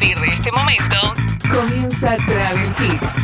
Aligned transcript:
partir 0.00 0.18
este 0.32 0.50
momento, 0.52 0.96
comienza 1.50 2.16
Travel 2.16 2.70
Hits. 2.80 3.14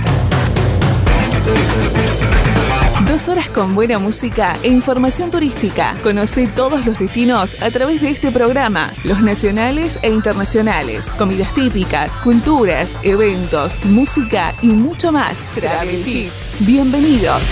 Dos 3.07 3.29
horas 3.29 3.49
con 3.49 3.75
buena 3.75 3.99
música 3.99 4.57
e 4.63 4.69
información 4.69 5.31
turística. 5.31 5.97
Conoce 6.03 6.49
todos 6.49 6.85
los 6.85 6.99
destinos 6.99 7.57
a 7.61 7.71
través 7.71 8.03
de 8.03 8.11
este 8.11 8.31
programa, 8.31 8.93
los 9.05 9.23
nacionales 9.23 9.99
e 10.03 10.11
internacionales, 10.11 11.09
comidas 11.11 11.55
típicas, 11.55 12.11
culturas, 12.17 12.99
eventos, 13.03 13.83
música 13.87 14.53
y 14.61 14.69
mucho 14.69 15.13
más. 15.13 15.49
Travel 15.55 16.07
Hits. 16.07 16.51
Bienvenidos. 16.61 17.43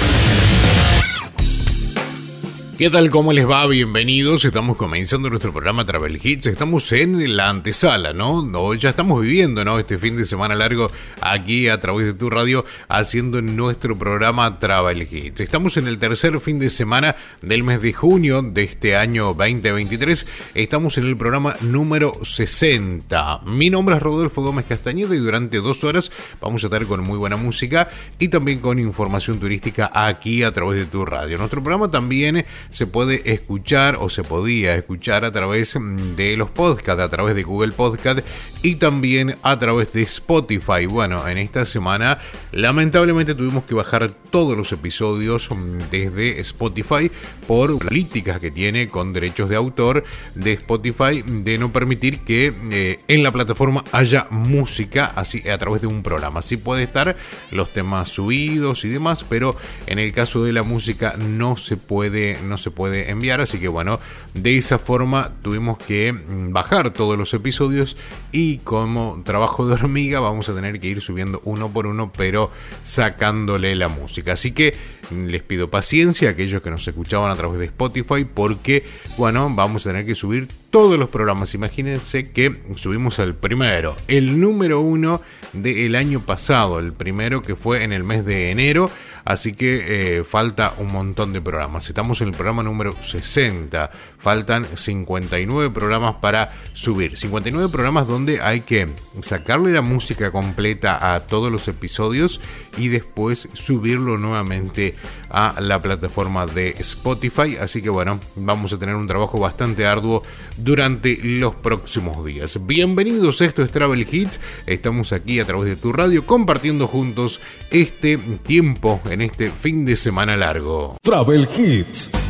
¿Qué 2.76 2.90
tal? 2.90 3.08
¿Cómo 3.08 3.32
les 3.32 3.48
va? 3.48 3.64
Bienvenidos. 3.68 4.44
Estamos 4.44 4.76
comenzando 4.76 5.30
nuestro 5.30 5.52
programa 5.52 5.86
Travel 5.86 6.18
Hits. 6.20 6.46
Estamos 6.46 6.90
en 6.90 7.36
la 7.36 7.48
antesala, 7.48 8.12
¿no? 8.12 8.74
ya 8.74 8.90
estamos 8.90 9.22
viviendo, 9.22 9.64
¿no? 9.64 9.78
Este 9.78 9.96
fin 9.96 10.16
de 10.16 10.24
semana 10.24 10.56
largo 10.56 10.88
aquí 11.20 11.68
a 11.68 11.78
través 11.78 12.06
de 12.06 12.14
tu 12.14 12.30
radio 12.30 12.64
haciendo 12.88 13.40
nuestro 13.40 13.96
programa 13.96 14.58
Travel 14.58 15.02
Hits. 15.02 15.42
Estamos 15.42 15.76
en 15.76 15.86
el 15.86 16.00
tercer 16.00 16.40
fin 16.40 16.58
de 16.58 16.68
semana 16.68 17.14
del 17.42 17.62
mes 17.62 17.80
de 17.80 17.92
junio 17.92 18.42
de 18.42 18.64
este 18.64 18.96
año 18.96 19.34
2023. 19.34 20.26
Estamos 20.56 20.98
en 20.98 21.04
el 21.04 21.16
programa 21.16 21.54
número 21.60 22.12
60. 22.24 23.42
Mi 23.46 23.70
nombre 23.70 23.94
es 23.94 24.02
Rodolfo 24.02 24.42
Gómez 24.42 24.66
Castañeda 24.66 25.14
y 25.14 25.18
durante 25.18 25.58
dos 25.58 25.84
horas 25.84 26.10
vamos 26.40 26.64
a 26.64 26.66
estar 26.66 26.84
con 26.86 27.04
muy 27.04 27.18
buena 27.18 27.36
música 27.36 27.88
y 28.18 28.26
también 28.26 28.58
con 28.58 28.80
información 28.80 29.38
turística 29.38 29.92
aquí 29.94 30.42
a 30.42 30.50
través 30.50 30.80
de 30.80 30.86
tu 30.86 31.04
radio. 31.04 31.38
Nuestro 31.38 31.62
programa 31.62 31.88
también 31.88 32.44
se 32.70 32.86
puede 32.86 33.32
escuchar 33.32 33.96
o 34.00 34.08
se 34.08 34.22
podía 34.22 34.74
escuchar 34.74 35.24
a 35.24 35.32
través 35.32 35.78
mm, 35.78 36.16
de 36.16 36.36
los 36.36 36.50
podcasts, 36.50 37.02
a 37.02 37.08
través 37.08 37.34
de 37.34 37.42
Google 37.42 37.72
Podcast 37.72 38.20
y 38.62 38.76
también 38.76 39.36
a 39.42 39.58
través 39.58 39.92
de 39.92 40.02
Spotify. 40.02 40.86
Bueno, 40.86 41.26
en 41.28 41.38
esta 41.38 41.64
semana 41.64 42.18
lamentablemente 42.52 43.34
tuvimos 43.34 43.64
que 43.64 43.74
bajar 43.74 44.10
todos 44.30 44.56
los 44.56 44.72
episodios 44.72 45.48
mm, 45.50 45.90
desde 45.90 46.40
Spotify 46.40 47.10
por 47.46 47.78
políticas 47.78 48.40
que 48.40 48.50
tiene 48.50 48.88
con 48.88 49.12
derechos 49.12 49.48
de 49.48 49.56
autor 49.56 50.04
de 50.34 50.52
Spotify 50.52 51.22
de 51.26 51.58
no 51.58 51.72
permitir 51.72 52.20
que 52.20 52.52
eh, 52.70 52.98
en 53.08 53.22
la 53.22 53.32
plataforma 53.32 53.84
haya 53.92 54.26
música 54.30 55.12
así 55.14 55.48
a 55.48 55.58
través 55.58 55.82
de 55.82 55.86
un 55.86 56.02
programa. 56.02 56.42
Sí 56.42 56.56
puede 56.56 56.84
estar 56.84 57.16
los 57.50 57.72
temas 57.72 58.08
subidos 58.08 58.84
y 58.84 58.88
demás, 58.88 59.24
pero 59.28 59.56
en 59.86 59.98
el 59.98 60.12
caso 60.12 60.44
de 60.44 60.52
la 60.52 60.62
música 60.62 61.14
no 61.18 61.56
se 61.56 61.76
puede 61.76 62.38
se 62.56 62.70
puede 62.70 63.10
enviar, 63.10 63.40
así 63.40 63.58
que 63.58 63.68
bueno, 63.68 64.00
de 64.34 64.56
esa 64.56 64.78
forma 64.78 65.32
tuvimos 65.42 65.78
que 65.78 66.12
mm, 66.12 66.52
bajar 66.52 66.92
todos 66.92 67.16
los 67.18 67.32
episodios 67.34 67.96
y 68.32 68.58
como 68.58 69.22
trabajo 69.24 69.66
de 69.66 69.74
hormiga 69.74 70.20
vamos 70.20 70.48
a 70.48 70.54
tener 70.54 70.80
que 70.80 70.88
ir 70.88 71.00
subiendo 71.00 71.40
uno 71.44 71.70
por 71.70 71.86
uno, 71.86 72.12
pero 72.16 72.50
sacándole 72.82 73.74
la 73.74 73.88
música. 73.88 74.32
Así 74.32 74.52
que 74.52 74.74
les 75.10 75.42
pido 75.42 75.70
paciencia 75.70 76.28
a 76.28 76.32
aquellos 76.32 76.62
que 76.62 76.70
nos 76.70 76.86
escuchaban 76.86 77.30
a 77.30 77.36
través 77.36 77.58
de 77.58 77.66
Spotify 77.66 78.24
porque 78.24 78.84
bueno, 79.16 79.50
vamos 79.54 79.86
a 79.86 79.90
tener 79.90 80.06
que 80.06 80.14
subir 80.14 80.48
todos 80.70 80.98
los 80.98 81.08
programas. 81.08 81.54
Imagínense 81.54 82.32
que 82.32 82.62
subimos 82.74 83.18
el 83.18 83.34
primero, 83.34 83.94
el 84.08 84.40
número 84.40 84.80
uno 84.80 85.20
del 85.52 85.94
año 85.94 86.20
pasado, 86.20 86.80
el 86.80 86.92
primero 86.92 87.42
que 87.42 87.54
fue 87.54 87.84
en 87.84 87.92
el 87.92 88.02
mes 88.02 88.24
de 88.24 88.50
enero. 88.50 88.90
Así 89.24 89.54
que 89.54 90.18
eh, 90.18 90.24
falta 90.24 90.74
un 90.76 90.88
montón 90.92 91.32
de 91.32 91.40
programas. 91.40 91.88
Estamos 91.88 92.20
en 92.20 92.28
el 92.28 92.34
programa 92.34 92.62
número 92.62 92.94
60. 93.00 93.90
Faltan 94.18 94.66
59 94.76 95.70
programas 95.70 96.16
para 96.16 96.52
subir. 96.74 97.16
59 97.16 97.70
programas 97.72 98.06
donde 98.06 98.42
hay 98.42 98.60
que 98.60 98.88
sacarle 99.20 99.72
la 99.72 99.80
música 99.80 100.30
completa 100.30 101.14
a 101.14 101.20
todos 101.20 101.50
los 101.50 101.68
episodios 101.68 102.40
y 102.76 102.88
después 102.88 103.48
subirlo 103.54 104.18
nuevamente 104.18 104.93
a 105.30 105.60
la 105.60 105.80
plataforma 105.80 106.46
de 106.46 106.70
Spotify. 106.78 107.56
Así 107.60 107.82
que 107.82 107.90
bueno, 107.90 108.20
vamos 108.36 108.72
a 108.72 108.78
tener 108.78 108.94
un 108.94 109.06
trabajo 109.06 109.38
bastante 109.38 109.86
arduo 109.86 110.22
durante 110.56 111.18
los 111.22 111.54
próximos 111.54 112.24
días. 112.24 112.66
Bienvenidos, 112.66 113.40
esto 113.40 113.62
es 113.62 113.72
Travel 113.72 114.06
Hits. 114.10 114.40
Estamos 114.66 115.12
aquí 115.12 115.40
a 115.40 115.44
través 115.44 115.70
de 115.70 115.76
tu 115.76 115.92
radio 115.92 116.26
compartiendo 116.26 116.86
juntos 116.86 117.40
este 117.70 118.18
tiempo 118.18 119.00
en 119.10 119.22
este 119.22 119.50
fin 119.50 119.84
de 119.84 119.96
semana 119.96 120.36
largo. 120.36 120.96
Travel 121.02 121.48
Hits. 121.56 122.23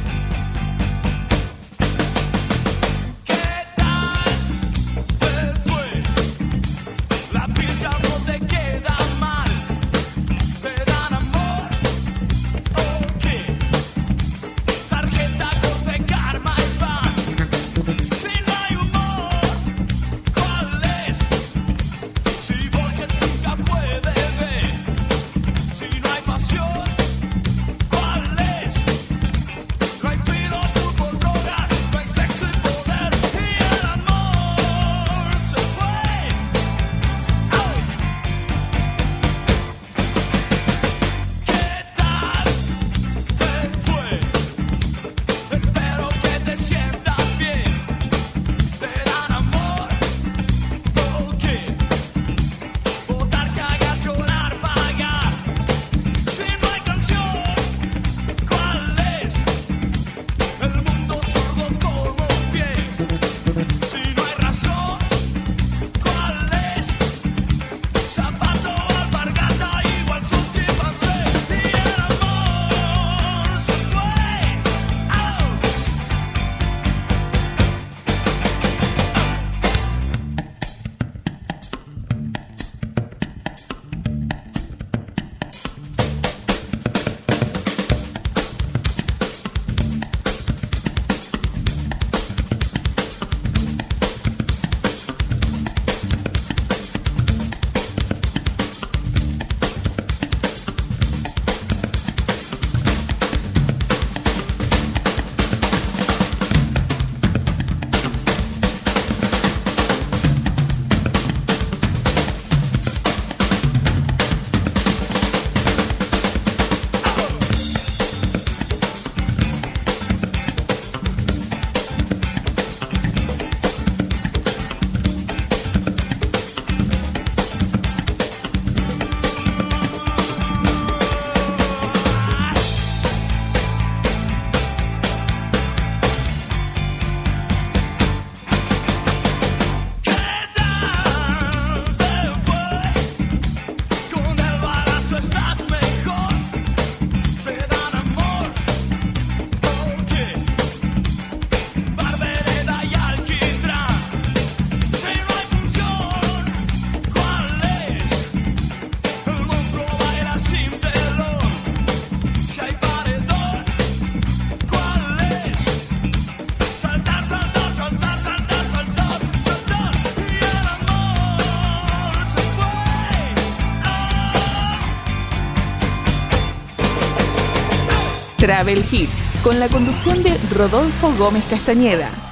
Travel 178.45 178.85
Hits, 178.93 179.25
con 179.43 179.59
la 179.59 179.71
conducción 179.71 180.23
de 180.23 180.37
Rodolfo 180.55 181.15
Gómez 181.17 181.45
Castañeda. 181.49 182.24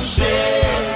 Cheio. 0.00 0.91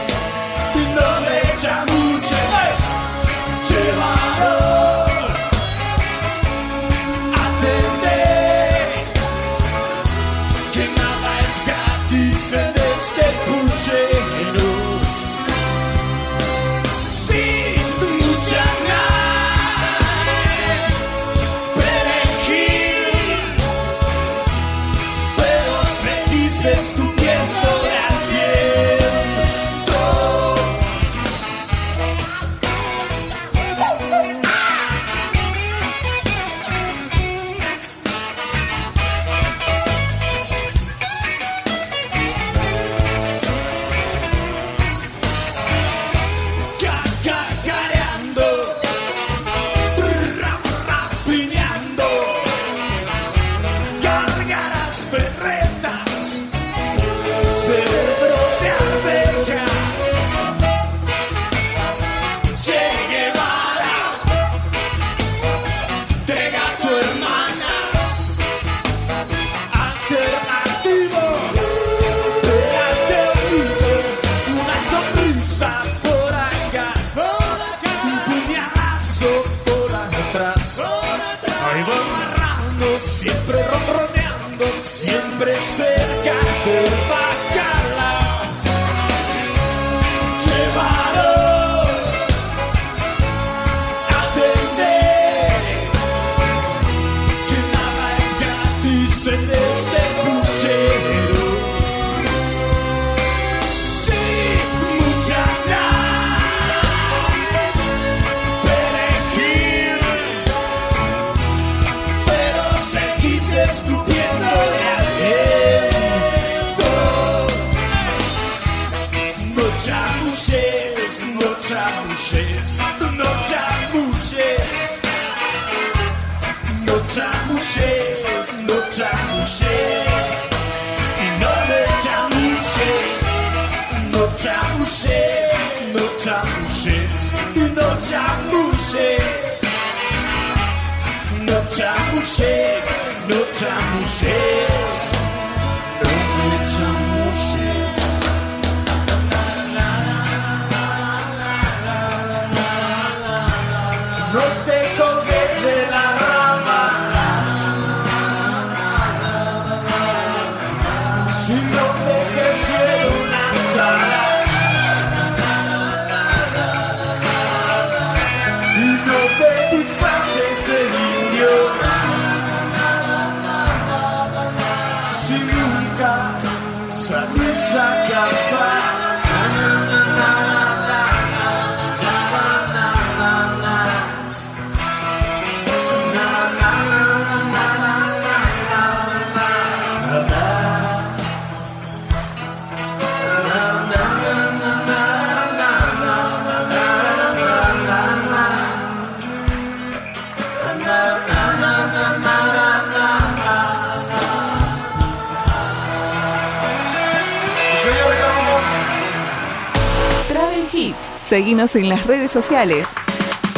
Seguimos 211.27 211.75
en 211.75 211.89
las 211.89 212.07
redes 212.07 212.31
sociales. 212.31 212.91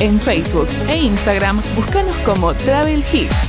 En 0.00 0.18
Facebook 0.18 0.68
e 0.88 0.96
Instagram, 0.96 1.60
búscanos 1.76 2.16
como 2.24 2.54
Travel 2.54 3.04
Hits. 3.12 3.47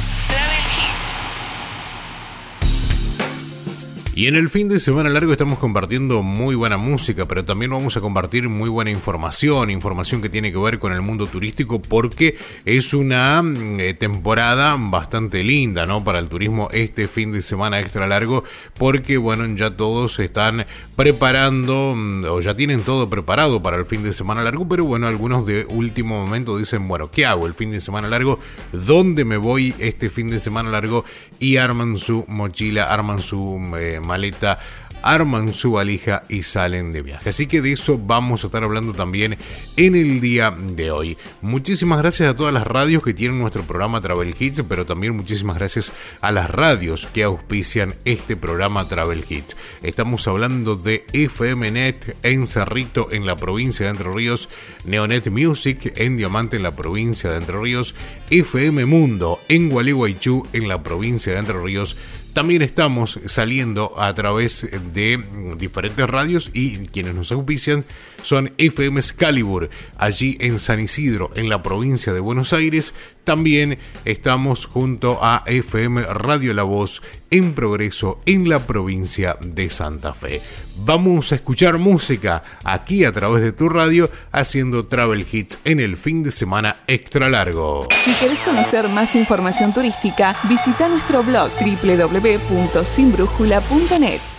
Y 4.20 4.28
en 4.28 4.36
el 4.36 4.50
fin 4.50 4.68
de 4.68 4.80
semana 4.80 5.08
largo 5.08 5.32
estamos 5.32 5.60
compartiendo 5.60 6.24
muy 6.24 6.54
buena 6.54 6.76
música, 6.76 7.26
pero 7.26 7.46
también 7.46 7.72
vamos 7.72 7.96
a 7.96 8.02
compartir 8.02 8.50
muy 8.50 8.68
buena 8.68 8.92
información, 8.92 9.70
información 9.70 10.22
que 10.22 10.28
tiene 10.28 10.52
que 10.52 10.58
ver 10.58 10.78
con 10.78 10.92
el 10.92 11.02
mundo 11.02 11.26
turístico 11.26 11.82
porque 11.82 12.36
es 12.66 12.94
una 12.94 13.42
mm, 13.42 13.80
eh, 13.80 13.94
temporada 13.94 14.76
bastante 14.78 15.42
linda, 15.42 15.86
¿no? 15.86 16.04
Para 16.04 16.20
el 16.20 16.28
turismo 16.28 16.68
este 16.74 17.08
fin 17.08 17.32
de 17.32 17.42
semana 17.42 17.80
extra 17.80 18.08
largo 18.08 18.44
porque 18.78 19.16
bueno, 19.16 19.46
ya 19.56 19.72
todos 19.72 20.20
están 20.20 20.66
preparando 20.98 21.94
mm, 21.96 22.26
o 22.26 22.42
ya 22.42 22.54
tienen 22.54 22.82
todo 22.82 23.08
preparado 23.08 23.64
para 23.64 23.78
el 23.78 23.86
fin 23.86 24.04
de 24.04 24.12
semana 24.12 24.44
largo, 24.44 24.68
pero 24.68 24.84
bueno, 24.84 25.08
algunos 25.08 25.46
de 25.46 25.66
último 25.70 26.26
momento 26.26 26.58
dicen, 26.58 26.90
bueno, 26.90 27.10
¿qué 27.10 27.26
hago 27.26 27.48
el 27.48 27.54
fin 27.54 27.72
de 27.72 27.80
semana 27.80 28.10
largo? 28.10 28.38
¿Dónde 28.74 29.24
me 29.24 29.38
voy 29.38 29.74
este 29.80 30.10
fin 30.10 30.28
de 30.28 30.40
semana 30.40 30.72
largo? 30.72 31.06
Y 31.40 31.56
arman 31.56 31.98
su 31.98 32.26
mochila, 32.28 32.84
arman 32.84 33.22
su 33.22 33.62
eh, 33.80 34.02
maleta 34.10 34.60
arman 35.02 35.54
su 35.54 35.74
valija 35.74 36.24
y 36.30 36.44
salen 36.44 36.92
de 36.92 37.02
viaje. 37.02 37.30
Así 37.30 37.48
que 37.48 37.62
de 37.62 37.72
eso 37.72 37.98
vamos 37.98 38.44
a 38.44 38.48
estar 38.48 38.64
hablando 38.64 38.94
también 38.94 39.38
en 39.78 39.96
el 39.96 40.22
día 40.22 40.52
de 40.52 40.92
hoy. 40.92 41.18
Muchísimas 41.42 42.00
gracias 42.00 42.30
a 42.30 42.36
todas 42.36 42.54
las 42.54 42.66
radios 42.68 43.04
que 43.04 43.14
tienen 43.14 43.40
nuestro 43.40 43.64
programa 43.64 44.02
Travel 44.02 44.36
Hits, 44.38 44.64
pero 44.68 44.86
también 44.86 45.16
muchísimas 45.16 45.58
gracias 45.58 45.94
a 46.22 46.32
las 46.32 46.50
radios 46.50 47.08
que 47.08 47.24
auspician 47.24 47.94
este 48.06 48.36
programa 48.36 48.88
Travel 48.88 49.24
Hits. 49.28 49.58
Estamos 49.82 50.28
hablando 50.28 50.76
de 50.76 51.06
FMNet 51.14 52.18
en 52.24 52.48
Cerrito 52.48 53.12
en 53.12 53.26
la 53.26 53.36
provincia 53.36 53.86
de 53.86 53.92
Entre 53.92 54.12
Ríos, 54.12 54.50
Neonet 54.86 55.30
Music 55.30 55.94
en 55.96 56.18
Diamante 56.18 56.58
en 56.58 56.64
la 56.64 56.76
provincia 56.76 57.32
de 57.32 57.38
Entre 57.38 57.60
Ríos, 57.60 57.96
FM 58.30 58.86
Mundo 58.86 59.40
en 59.48 59.70
Gualeguaychú 59.70 60.46
en 60.54 60.68
la 60.68 60.84
provincia 60.84 61.34
de 61.34 61.40
Entre 61.40 61.60
Ríos, 61.60 61.98
también 62.40 62.62
estamos 62.62 63.20
saliendo 63.26 64.02
a 64.02 64.14
través 64.14 64.66
de 64.94 65.22
diferentes 65.58 66.10
radios 66.10 66.52
y 66.54 66.88
quienes 66.88 67.14
nos 67.14 67.34
auspician 67.34 67.84
son 68.22 68.54
FM 68.58 68.98
Excalibur, 68.98 69.70
allí 69.98 70.38
en 70.40 70.58
San 70.58 70.80
Isidro, 70.80 71.32
en 71.36 71.50
la 71.50 71.62
provincia 71.62 72.14
de 72.14 72.22
Buenos 72.22 72.54
Aires. 72.54 72.94
También 73.30 73.78
estamos 74.06 74.66
junto 74.66 75.24
a 75.24 75.44
FM 75.46 76.02
Radio 76.02 76.52
La 76.52 76.64
Voz 76.64 77.04
en 77.30 77.54
Progreso, 77.54 78.18
en 78.26 78.50
la 78.50 78.58
provincia 78.58 79.38
de 79.40 79.70
Santa 79.70 80.16
Fe. 80.16 80.42
Vamos 80.78 81.32
a 81.32 81.36
escuchar 81.36 81.78
música 81.78 82.42
aquí 82.64 83.06
a 83.06 83.14
través 83.14 83.44
de 83.44 83.52
tu 83.52 83.70
radio, 83.70 84.10
haciendo 84.32 84.88
travel 84.88 85.28
hits 85.32 85.60
en 85.64 85.80
el 85.80 85.96
fin 85.96 86.24
de 86.24 86.32
semana 86.32 86.78
extra 86.88 87.30
largo. 87.30 87.88
Si 88.04 88.14
querés 88.14 88.40
conocer 88.40 88.90
más 88.90 89.16
información 89.16 89.76
turística, 89.76 90.36
visita 90.50 90.90
nuestro 90.90 91.22
blog 91.22 91.52
www.sinbrújula.net. 91.52 94.39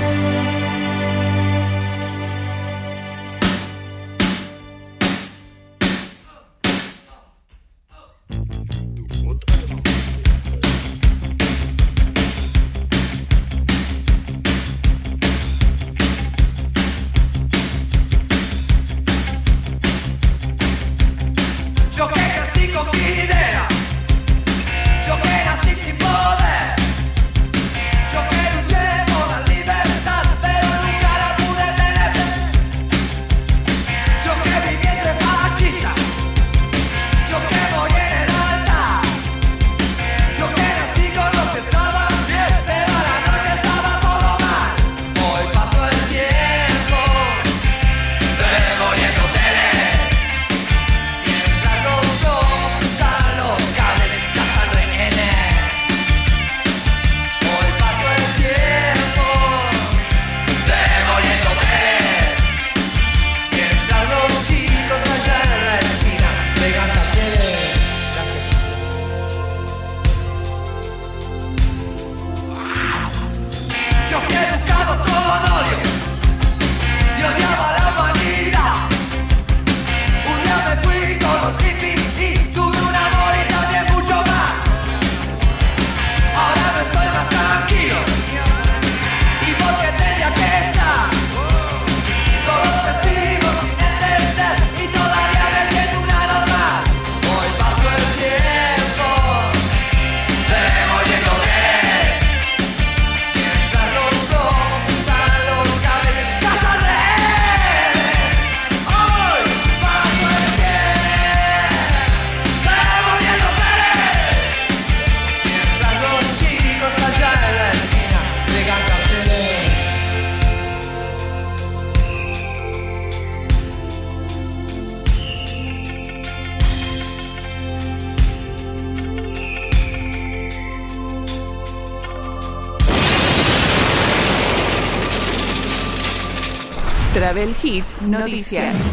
Travel 137.31 137.55
Hits 137.63 138.01
Noticias. 138.01 138.90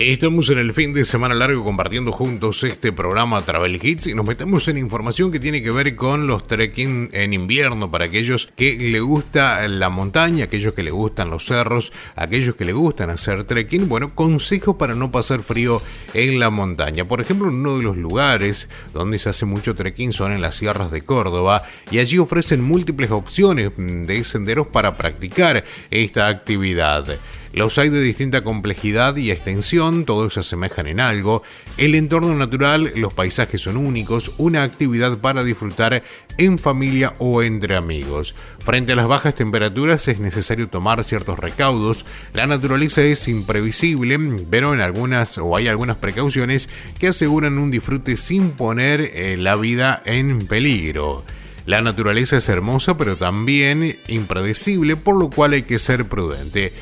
Estamos 0.00 0.48
en 0.48 0.56
el 0.56 0.72
fin 0.72 0.94
de 0.94 1.04
semana 1.04 1.34
largo 1.34 1.62
compartiendo 1.62 2.10
juntos 2.10 2.64
este 2.64 2.90
programa 2.90 3.42
Travel 3.42 3.78
Hits 3.84 4.06
y 4.06 4.14
nos 4.14 4.26
metemos 4.26 4.66
en 4.68 4.78
información 4.78 5.30
que 5.30 5.38
tiene 5.38 5.62
que 5.62 5.70
ver 5.70 5.94
con 5.94 6.26
los 6.26 6.46
trekking 6.46 7.10
en 7.12 7.34
invierno 7.34 7.90
para 7.90 8.06
aquellos 8.06 8.50
que 8.56 8.78
le 8.78 9.00
gusta 9.00 9.68
la 9.68 9.90
montaña, 9.90 10.46
aquellos 10.46 10.72
que 10.72 10.82
le 10.82 10.90
gustan 10.90 11.28
los 11.28 11.44
cerros, 11.44 11.92
aquellos 12.16 12.56
que 12.56 12.64
le 12.64 12.72
gustan 12.72 13.10
hacer 13.10 13.44
trekking. 13.44 13.90
Bueno, 13.90 14.14
consejos 14.14 14.76
para 14.76 14.94
no 14.94 15.10
pasar 15.10 15.40
frío 15.40 15.82
en 16.14 16.40
la 16.40 16.48
montaña. 16.48 17.04
Por 17.04 17.20
ejemplo, 17.20 17.48
uno 17.48 17.76
de 17.76 17.82
los 17.82 17.98
lugares 17.98 18.70
donde 18.94 19.18
se 19.18 19.28
hace 19.28 19.44
mucho 19.44 19.74
trekking 19.74 20.14
son 20.14 20.32
en 20.32 20.40
las 20.40 20.56
sierras 20.56 20.90
de 20.90 21.02
Córdoba 21.02 21.62
y 21.90 21.98
allí 21.98 22.16
ofrecen 22.16 22.62
múltiples 22.62 23.10
opciones 23.10 23.72
de 23.76 24.24
senderos 24.24 24.66
para 24.66 24.96
practicar 24.96 25.62
esta 25.90 26.28
actividad. 26.28 27.20
Los 27.52 27.78
hay 27.78 27.88
de 27.88 28.00
distinta 28.00 28.42
complejidad 28.42 29.16
y 29.16 29.32
extensión, 29.32 30.04
todos 30.04 30.34
se 30.34 30.40
asemejan 30.40 30.86
en 30.86 31.00
algo. 31.00 31.42
El 31.76 31.96
entorno 31.96 32.32
natural, 32.36 32.92
los 32.94 33.12
paisajes 33.12 33.62
son 33.62 33.76
únicos, 33.76 34.32
una 34.38 34.62
actividad 34.62 35.18
para 35.18 35.42
disfrutar 35.42 36.04
en 36.38 36.58
familia 36.58 37.14
o 37.18 37.42
entre 37.42 37.74
amigos. 37.74 38.36
Frente 38.64 38.92
a 38.92 38.96
las 38.96 39.08
bajas 39.08 39.34
temperaturas 39.34 40.06
es 40.06 40.20
necesario 40.20 40.68
tomar 40.68 41.02
ciertos 41.02 41.40
recaudos. 41.40 42.06
La 42.34 42.46
naturaleza 42.46 43.02
es 43.02 43.26
imprevisible, 43.26 44.16
pero 44.48 44.72
en 44.72 44.80
algunas 44.80 45.36
o 45.36 45.56
hay 45.56 45.66
algunas 45.66 45.96
precauciones 45.96 46.68
que 47.00 47.08
aseguran 47.08 47.58
un 47.58 47.72
disfrute 47.72 48.16
sin 48.16 48.52
poner 48.52 49.00
eh, 49.00 49.36
la 49.36 49.56
vida 49.56 50.02
en 50.04 50.38
peligro. 50.46 51.24
La 51.66 51.82
naturaleza 51.82 52.36
es 52.36 52.48
hermosa 52.48 52.96
pero 52.96 53.16
también 53.16 53.98
impredecible, 54.06 54.96
por 54.96 55.18
lo 55.18 55.30
cual 55.30 55.52
hay 55.52 55.62
que 55.62 55.78
ser 55.80 56.04
prudente. 56.04 56.72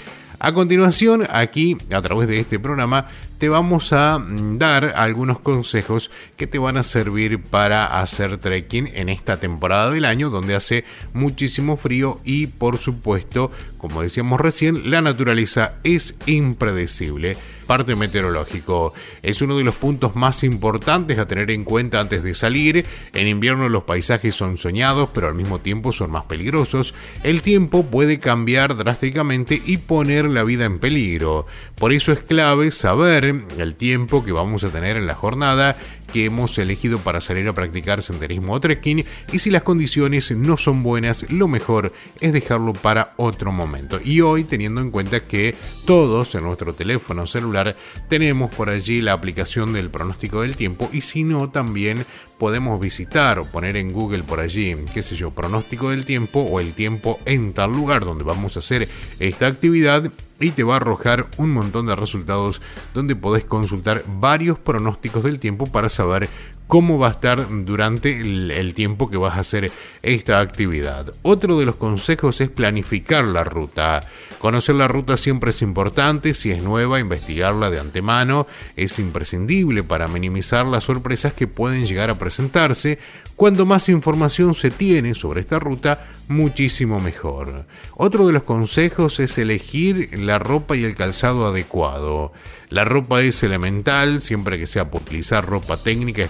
A 0.40 0.52
continuación, 0.52 1.26
aquí, 1.30 1.76
a 1.90 2.00
través 2.00 2.28
de 2.28 2.38
este 2.38 2.58
programa, 2.60 3.08
te 3.38 3.48
vamos 3.48 3.92
a 3.92 4.18
mm, 4.18 4.58
dar 4.58 4.92
algunos 4.96 5.40
consejos 5.40 6.10
que 6.36 6.46
te 6.46 6.58
van 6.58 6.76
a 6.76 6.82
servir 6.82 7.40
para 7.40 8.00
hacer 8.00 8.38
trekking 8.38 8.90
en 8.94 9.08
esta 9.08 9.38
temporada 9.38 9.90
del 9.90 10.04
año 10.04 10.30
donde 10.30 10.54
hace 10.54 10.84
muchísimo 11.12 11.76
frío 11.76 12.20
y 12.24 12.48
por 12.48 12.78
supuesto, 12.78 13.50
como 13.78 14.02
decíamos 14.02 14.40
recién, 14.40 14.90
la 14.90 15.00
naturaleza 15.00 15.76
es 15.84 16.16
impredecible 16.26 17.36
parte 17.68 17.94
meteorológico. 17.94 18.94
Es 19.22 19.42
uno 19.42 19.56
de 19.56 19.62
los 19.62 19.76
puntos 19.76 20.16
más 20.16 20.42
importantes 20.42 21.18
a 21.18 21.26
tener 21.26 21.50
en 21.52 21.64
cuenta 21.64 22.00
antes 22.00 22.24
de 22.24 22.34
salir. 22.34 22.84
En 23.12 23.28
invierno 23.28 23.68
los 23.68 23.84
paisajes 23.84 24.34
son 24.34 24.56
soñados, 24.56 25.10
pero 25.12 25.28
al 25.28 25.34
mismo 25.34 25.60
tiempo 25.60 25.92
son 25.92 26.10
más 26.10 26.24
peligrosos. 26.24 26.94
El 27.22 27.42
tiempo 27.42 27.84
puede 27.84 28.18
cambiar 28.18 28.74
drásticamente 28.74 29.62
y 29.64 29.76
poner 29.76 30.24
la 30.24 30.44
vida 30.44 30.64
en 30.64 30.78
peligro. 30.78 31.44
Por 31.76 31.92
eso 31.92 32.10
es 32.10 32.20
clave 32.20 32.70
saber 32.70 33.26
el 33.58 33.74
tiempo 33.74 34.24
que 34.24 34.32
vamos 34.32 34.64
a 34.64 34.70
tener 34.70 34.96
en 34.96 35.06
la 35.06 35.14
jornada 35.14 35.76
que 36.12 36.24
hemos 36.24 36.58
elegido 36.58 36.98
para 36.98 37.20
salir 37.20 37.48
a 37.48 37.52
practicar 37.52 38.02
senderismo 38.02 38.54
o 38.54 38.60
trekking 38.60 39.04
y 39.32 39.38
si 39.38 39.50
las 39.50 39.62
condiciones 39.62 40.30
no 40.32 40.56
son 40.56 40.82
buenas, 40.82 41.30
lo 41.30 41.48
mejor 41.48 41.92
es 42.20 42.32
dejarlo 42.32 42.72
para 42.72 43.14
otro 43.16 43.52
momento. 43.52 44.00
Y 44.02 44.20
hoy, 44.20 44.44
teniendo 44.44 44.80
en 44.80 44.90
cuenta 44.90 45.20
que 45.20 45.54
todos 45.86 46.34
en 46.34 46.44
nuestro 46.44 46.74
teléfono 46.74 47.26
celular 47.26 47.76
tenemos 48.08 48.54
por 48.54 48.70
allí 48.70 49.00
la 49.00 49.12
aplicación 49.12 49.72
del 49.72 49.90
pronóstico 49.90 50.42
del 50.42 50.56
tiempo 50.56 50.88
y 50.92 51.02
si 51.02 51.24
no, 51.24 51.50
también 51.50 52.04
podemos 52.38 52.80
visitar 52.80 53.38
o 53.38 53.44
poner 53.44 53.76
en 53.76 53.92
Google 53.92 54.22
por 54.22 54.40
allí, 54.40 54.76
qué 54.94 55.02
sé 55.02 55.16
yo, 55.16 55.30
pronóstico 55.32 55.90
del 55.90 56.04
tiempo 56.04 56.40
o 56.40 56.60
el 56.60 56.72
tiempo 56.72 57.18
en 57.24 57.52
tal 57.52 57.72
lugar 57.72 58.04
donde 58.04 58.24
vamos 58.24 58.56
a 58.56 58.60
hacer 58.60 58.88
esta 59.18 59.46
actividad 59.46 60.10
y 60.40 60.50
te 60.50 60.62
va 60.62 60.74
a 60.74 60.76
arrojar 60.76 61.26
un 61.36 61.50
montón 61.50 61.86
de 61.86 61.96
resultados 61.96 62.62
donde 62.94 63.16
podés 63.16 63.44
consultar 63.44 64.04
varios 64.06 64.58
pronósticos 64.58 65.24
del 65.24 65.40
tiempo 65.40 65.66
para 65.66 65.88
saber 65.98 66.28
cómo 66.68 66.98
va 66.98 67.08
a 67.08 67.12
estar 67.12 67.46
durante 67.64 68.20
el, 68.20 68.74
tiempo 68.74 69.08
que 69.08 69.16
vas 69.16 69.36
a 69.36 69.40
hacer 69.40 69.72
esta 70.02 70.38
actividad. 70.38 71.12
Otro 71.22 71.58
de 71.58 71.64
los 71.64 71.74
consejos 71.76 72.40
es 72.40 72.50
planificar 72.50 73.24
la 73.24 73.42
ruta. 73.42 74.00
Conocer 74.38 74.76
la 74.76 74.86
ruta 74.86 75.16
siempre 75.16 75.50
es 75.50 75.62
importante, 75.62 76.34
si 76.34 76.52
es 76.52 76.62
nueva, 76.62 77.00
investigarla 77.00 77.70
de 77.70 77.80
antemano 77.80 78.46
es 78.76 78.98
imprescindible 79.00 79.82
para 79.82 80.06
minimizar 80.06 80.66
las 80.66 80.84
sorpresas 80.84 81.32
que 81.32 81.48
pueden 81.48 81.86
llegar 81.86 82.10
a 82.10 82.18
presentarse. 82.18 82.98
Cuando 83.34 83.66
más 83.66 83.88
información 83.88 84.54
se 84.54 84.70
tiene 84.70 85.14
sobre 85.14 85.40
esta 85.40 85.58
ruta, 85.58 86.06
muchísimo 86.28 87.00
mejor. 87.00 87.66
Otro 87.96 88.26
de 88.26 88.32
los 88.32 88.42
consejos 88.42 89.18
es 89.20 89.38
elegir 89.38 90.18
la 90.18 90.38
ropa 90.38 90.76
y 90.76 90.84
el 90.84 90.94
calzado 90.94 91.46
adecuado. 91.46 92.32
La 92.68 92.84
ropa 92.84 93.22
es 93.22 93.42
elemental 93.42 94.20
siempre 94.20 94.58
que 94.58 94.66
sea 94.66 94.88
utilizar 94.92 95.46
ropa 95.46 95.76
técnica 95.78 96.22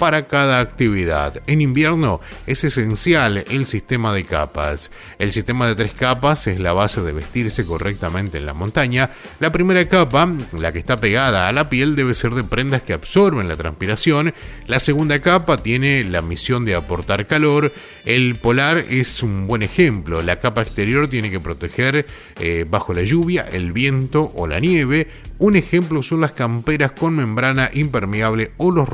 para 0.00 0.26
cada 0.26 0.60
actividad. 0.60 1.42
En 1.46 1.60
invierno 1.60 2.20
es 2.46 2.64
esencial 2.64 3.44
el 3.50 3.66
sistema 3.66 4.14
de 4.14 4.24
capas. 4.24 4.90
El 5.18 5.30
sistema 5.30 5.66
de 5.66 5.74
tres 5.74 5.92
capas 5.92 6.46
es 6.46 6.58
la 6.58 6.72
base 6.72 7.02
de 7.02 7.12
vestirse 7.12 7.66
correctamente 7.66 8.38
en 8.38 8.46
la 8.46 8.54
montaña. 8.54 9.10
La 9.40 9.52
primera 9.52 9.86
capa, 9.86 10.26
la 10.58 10.72
que 10.72 10.78
está 10.78 10.96
pegada 10.96 11.48
a 11.48 11.52
la 11.52 11.68
piel, 11.68 11.96
debe 11.96 12.14
ser 12.14 12.32
de 12.32 12.44
prendas 12.44 12.80
que 12.80 12.94
absorben 12.94 13.46
la 13.46 13.56
transpiración. 13.56 14.32
La 14.66 14.80
segunda 14.80 15.18
capa 15.18 15.58
tiene 15.58 16.02
la 16.04 16.22
misión 16.22 16.64
de 16.64 16.74
aportar 16.74 17.26
calor. 17.26 17.72
El 18.06 18.36
polar 18.36 18.78
es 18.78 19.22
un 19.22 19.46
buen 19.46 19.62
ejemplo. 19.62 20.22
La 20.22 20.40
capa 20.40 20.62
exterior 20.62 21.08
tiene 21.08 21.30
que 21.30 21.40
proteger 21.40 22.06
eh, 22.38 22.64
bajo 22.66 22.94
la 22.94 23.02
lluvia, 23.02 23.46
el 23.52 23.72
viento 23.72 24.32
o 24.34 24.46
la 24.46 24.60
nieve. 24.60 25.08
Un 25.38 25.56
ejemplo 25.56 26.02
son 26.02 26.22
las 26.22 26.32
camperas 26.32 26.92
con 26.92 27.14
membrana 27.14 27.70
impermeable 27.72 28.52
o 28.56 28.70
los 28.70 28.88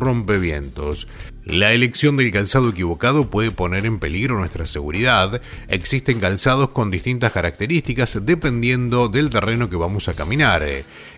La 1.44 1.72
elección 1.72 2.16
del 2.16 2.32
calzado 2.32 2.70
equivocado 2.70 3.28
puede 3.28 3.50
poner 3.50 3.86
en 3.86 3.98
peligro 3.98 4.38
nuestra 4.38 4.66
seguridad. 4.66 5.40
Existen 5.68 6.20
calzados 6.20 6.70
con 6.70 6.90
distintas 6.90 7.32
características 7.32 8.24
dependiendo 8.24 9.08
del 9.08 9.30
terreno 9.30 9.68
que 9.68 9.76
vamos 9.76 10.08
a 10.08 10.14
caminar. 10.14 10.64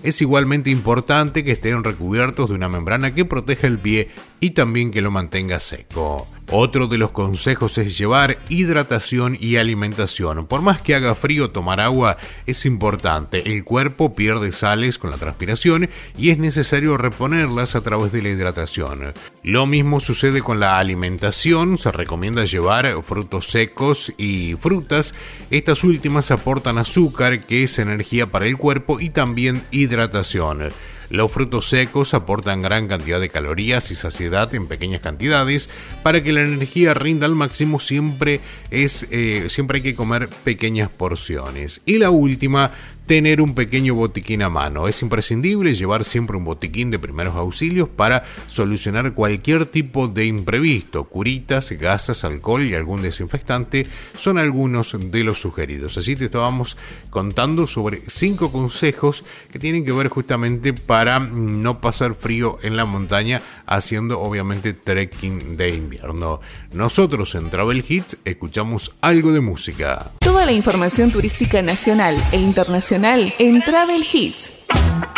Es 0.02 0.20
igualmente 0.20 0.70
importante 0.70 1.44
que 1.44 1.52
estén 1.52 1.84
recubiertos 1.84 2.48
de 2.48 2.56
una 2.56 2.68
membrana 2.68 3.14
que 3.14 3.24
proteja 3.24 3.66
el 3.66 3.78
pie 3.78 4.08
y 4.40 4.50
también 4.50 4.90
que 4.90 5.02
lo 5.02 5.11
mantenga 5.11 5.61
seco. 5.61 6.26
Otro 6.50 6.87
de 6.87 6.96
los 6.96 7.11
consejos 7.11 7.76
es 7.76 7.98
llevar 7.98 8.38
hidratación 8.48 9.37
y 9.38 9.56
alimentación. 9.56 10.46
Por 10.46 10.62
más 10.62 10.80
que 10.80 10.94
haga 10.94 11.14
frío, 11.14 11.50
tomar 11.50 11.78
agua 11.78 12.16
es 12.46 12.64
importante. 12.64 13.52
El 13.52 13.64
cuerpo 13.64 14.14
pierde 14.14 14.50
sales 14.52 14.98
con 14.98 15.11
la 15.11 15.18
transpiración 15.18 15.90
y 16.16 16.30
es 16.30 16.38
necesario 16.38 16.96
reponerlas 16.96 17.76
a 17.76 17.82
través 17.82 18.12
de 18.12 18.22
la 18.22 18.30
hidratación. 18.30 19.12
Lo 19.42 19.66
mismo 19.66 20.00
sucede 20.00 20.40
con 20.40 20.58
la 20.58 20.78
alimentación. 20.78 21.76
Se 21.76 21.92
recomienda 21.92 22.46
llevar 22.46 23.02
frutos 23.02 23.50
secos 23.50 24.14
y 24.16 24.54
frutas. 24.54 25.14
Estas 25.50 25.84
últimas 25.84 26.30
aportan 26.30 26.78
azúcar, 26.78 27.40
que 27.40 27.64
es 27.64 27.78
energía 27.78 28.26
para 28.26 28.46
el 28.46 28.56
cuerpo 28.56 29.00
y 29.00 29.11
también 29.11 29.62
hidratación. 29.70 30.70
Los 31.11 31.33
frutos 31.33 31.68
secos 31.68 32.12
aportan 32.12 32.62
gran 32.62 32.87
cantidad 32.87 33.21
de 33.21 33.31
calorías 33.31 33.90
y 33.90 33.94
saciedad 33.94 34.55
en 34.55 34.66
pequeñas 34.66 35.01
cantidades. 35.01 35.71
Para 36.03 36.23
que 36.23 36.33
la 36.33 36.42
energía 36.42 36.94
rinda 36.94 37.27
al 37.27 37.35
máximo 37.35 37.79
siempre, 37.79 38.40
es, 38.71 39.07
eh, 39.11 39.47
siempre 39.49 39.79
hay 39.79 39.83
que 39.83 39.94
comer 39.94 40.29
pequeñas 40.29 40.92
porciones. 40.92 41.81
Y 41.87 41.99
la 41.99 42.11
última, 42.11 42.73
tener 43.09 43.40
un 43.40 43.55
pequeño 43.55 43.94
botiquín 43.94 44.42
a 44.42 44.51
mano. 44.51 44.87
Es 44.87 45.01
imprescindible 45.01 45.73
llevar 45.73 46.05
siempre 46.05 46.37
un 46.37 46.44
botiquín 46.44 46.90
de 46.90 46.99
primeros 46.99 47.35
auxilios 47.37 47.88
para 47.88 48.25
solucionar 48.47 49.14
cualquier 49.14 49.64
tipo 49.64 50.09
de 50.09 50.27
imprevisto. 50.27 51.05
Curitas, 51.05 51.73
gasas, 51.73 52.25
alcohol 52.25 52.71
y 52.71 52.75
algún 52.75 53.01
desinfectante 53.01 53.87
son 54.14 54.37
algunos 54.37 54.94
de 55.11 55.25
los 55.25 55.40
sugeridos. 55.40 55.97
Así 55.97 56.16
te 56.16 56.27
estábamos 56.27 56.77
contando 57.09 57.66
sobre 57.66 58.03
cinco 58.09 58.53
consejos 58.53 59.25
que 59.51 59.59
tienen 59.59 59.87
que 59.87 59.92
ver 59.92 60.09
justamente 60.09 60.75
para 60.75 61.18
no 61.18 61.81
pasar 61.81 62.14
frío 62.14 62.59
en 62.62 62.77
la 62.77 62.85
montaña 62.85 63.40
haciendo 63.64 64.21
obviamente 64.21 64.75
trekking 64.75 65.57
de 65.57 65.71
invierno. 65.71 66.42
Nosotros 66.73 67.35
en 67.37 67.49
Travel 67.49 67.83
Hits 67.88 68.18
escuchamos 68.27 68.92
algo 69.01 69.33
de 69.33 69.40
música. 69.40 70.11
Toda 70.18 70.44
la 70.44 70.53
información 70.53 71.11
turística 71.11 71.62
nacional 71.62 72.14
e 72.33 72.37
internacional 72.37 72.97
en 73.04 73.62
Travel 73.62 74.04
Hits. 74.12 75.17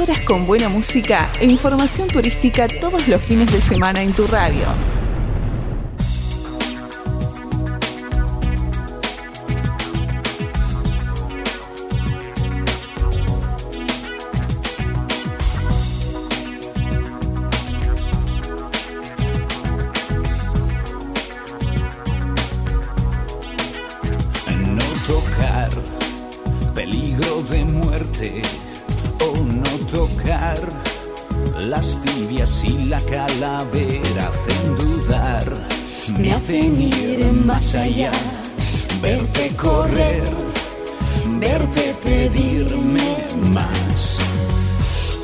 Horas 0.00 0.18
con 0.24 0.44
buena 0.44 0.68
música 0.68 1.30
e 1.40 1.46
información 1.46 2.08
turística 2.08 2.66
todos 2.80 3.06
los 3.06 3.22
fines 3.22 3.52
de 3.52 3.60
semana 3.60 4.02
en 4.02 4.12
tu 4.12 4.26
radio. 4.26 4.93
Me 36.18 36.32
hacen 36.32 36.80
ir 36.80 37.32
más 37.32 37.74
allá. 37.74 38.12
Verte 39.02 39.50
correr 39.56 40.44
verte 41.38 41.94
pedirme 42.02 43.18
más. 43.52 44.18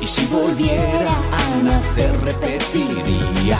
Y 0.01 0.07
si 0.07 0.25
volviera 0.27 1.15
a 1.41 1.63
nacer 1.63 2.13
repetiría 2.21 3.59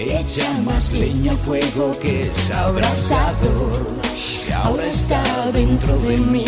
Echa 0.00 0.52
más 0.64 0.92
leña 0.92 1.32
al 1.32 1.38
fuego 1.38 1.90
que 2.00 2.20
es 2.20 2.50
abrasador. 2.52 4.00
Que 4.46 4.54
ahora 4.54 4.86
está 4.86 5.50
dentro 5.52 5.98
de 5.98 6.16
mí, 6.18 6.44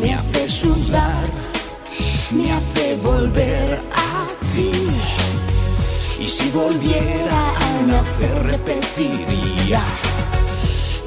me 0.00 0.14
hace 0.14 0.48
sudar, 0.48 1.24
me 2.30 2.50
hace 2.50 2.96
volver 2.96 3.80
a 3.94 4.26
ti. 4.54 4.72
Y 6.18 6.26
si 6.26 6.48
volviera 6.52 7.50
a 7.50 7.82
nacer 7.82 8.42
repetiría. 8.44 9.84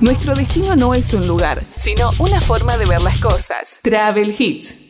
Nuestro 0.00 0.34
destino 0.34 0.76
no 0.76 0.92
es 0.92 1.14
un 1.14 1.26
lugar, 1.26 1.64
sino 1.74 2.10
una 2.18 2.40
forma 2.40 2.76
de 2.76 2.84
ver 2.84 3.00
las 3.00 3.18
cosas. 3.20 3.78
Travel 3.82 4.34
Hits. 4.38 4.83